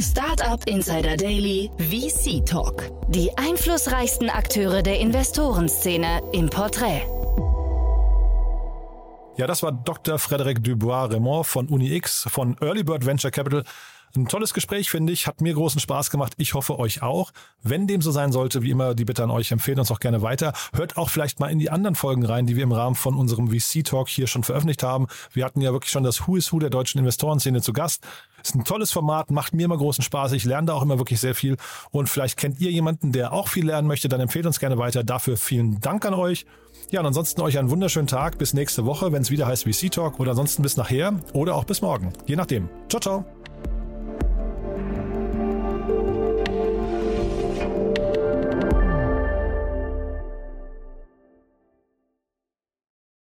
[0.00, 2.90] Startup Insider Daily VC Talk.
[3.08, 7.02] Die einflussreichsten Akteure der Investorenszene im Porträt.
[9.36, 10.18] Ja, das war Dr.
[10.18, 13.64] Frederic Dubois-Raymond von UniX von Early Bird Venture Capital.
[14.14, 15.26] Ein tolles Gespräch, finde ich.
[15.26, 16.34] Hat mir großen Spaß gemacht.
[16.36, 17.32] Ich hoffe euch auch.
[17.62, 20.20] Wenn dem so sein sollte, wie immer, die Bitte an euch, empfehlen uns auch gerne
[20.20, 20.52] weiter.
[20.74, 23.48] Hört auch vielleicht mal in die anderen Folgen rein, die wir im Rahmen von unserem
[23.48, 25.06] VC-Talk hier schon veröffentlicht haben.
[25.32, 28.06] Wir hatten ja wirklich schon das Who is Who der deutschen Investorenszene zu Gast.
[28.42, 30.32] Ist ein tolles Format, macht mir immer großen Spaß.
[30.32, 31.56] Ich lerne da auch immer wirklich sehr viel.
[31.90, 35.04] Und vielleicht kennt ihr jemanden, der auch viel lernen möchte, dann empfehlt uns gerne weiter.
[35.04, 36.44] Dafür vielen Dank an euch.
[36.90, 38.36] Ja, und ansonsten euch einen wunderschönen Tag.
[38.38, 41.64] Bis nächste Woche, wenn es wieder heißt VC Talk oder ansonsten bis nachher oder auch
[41.64, 42.12] bis morgen.
[42.26, 42.68] Je nachdem.
[42.88, 43.24] Ciao, ciao.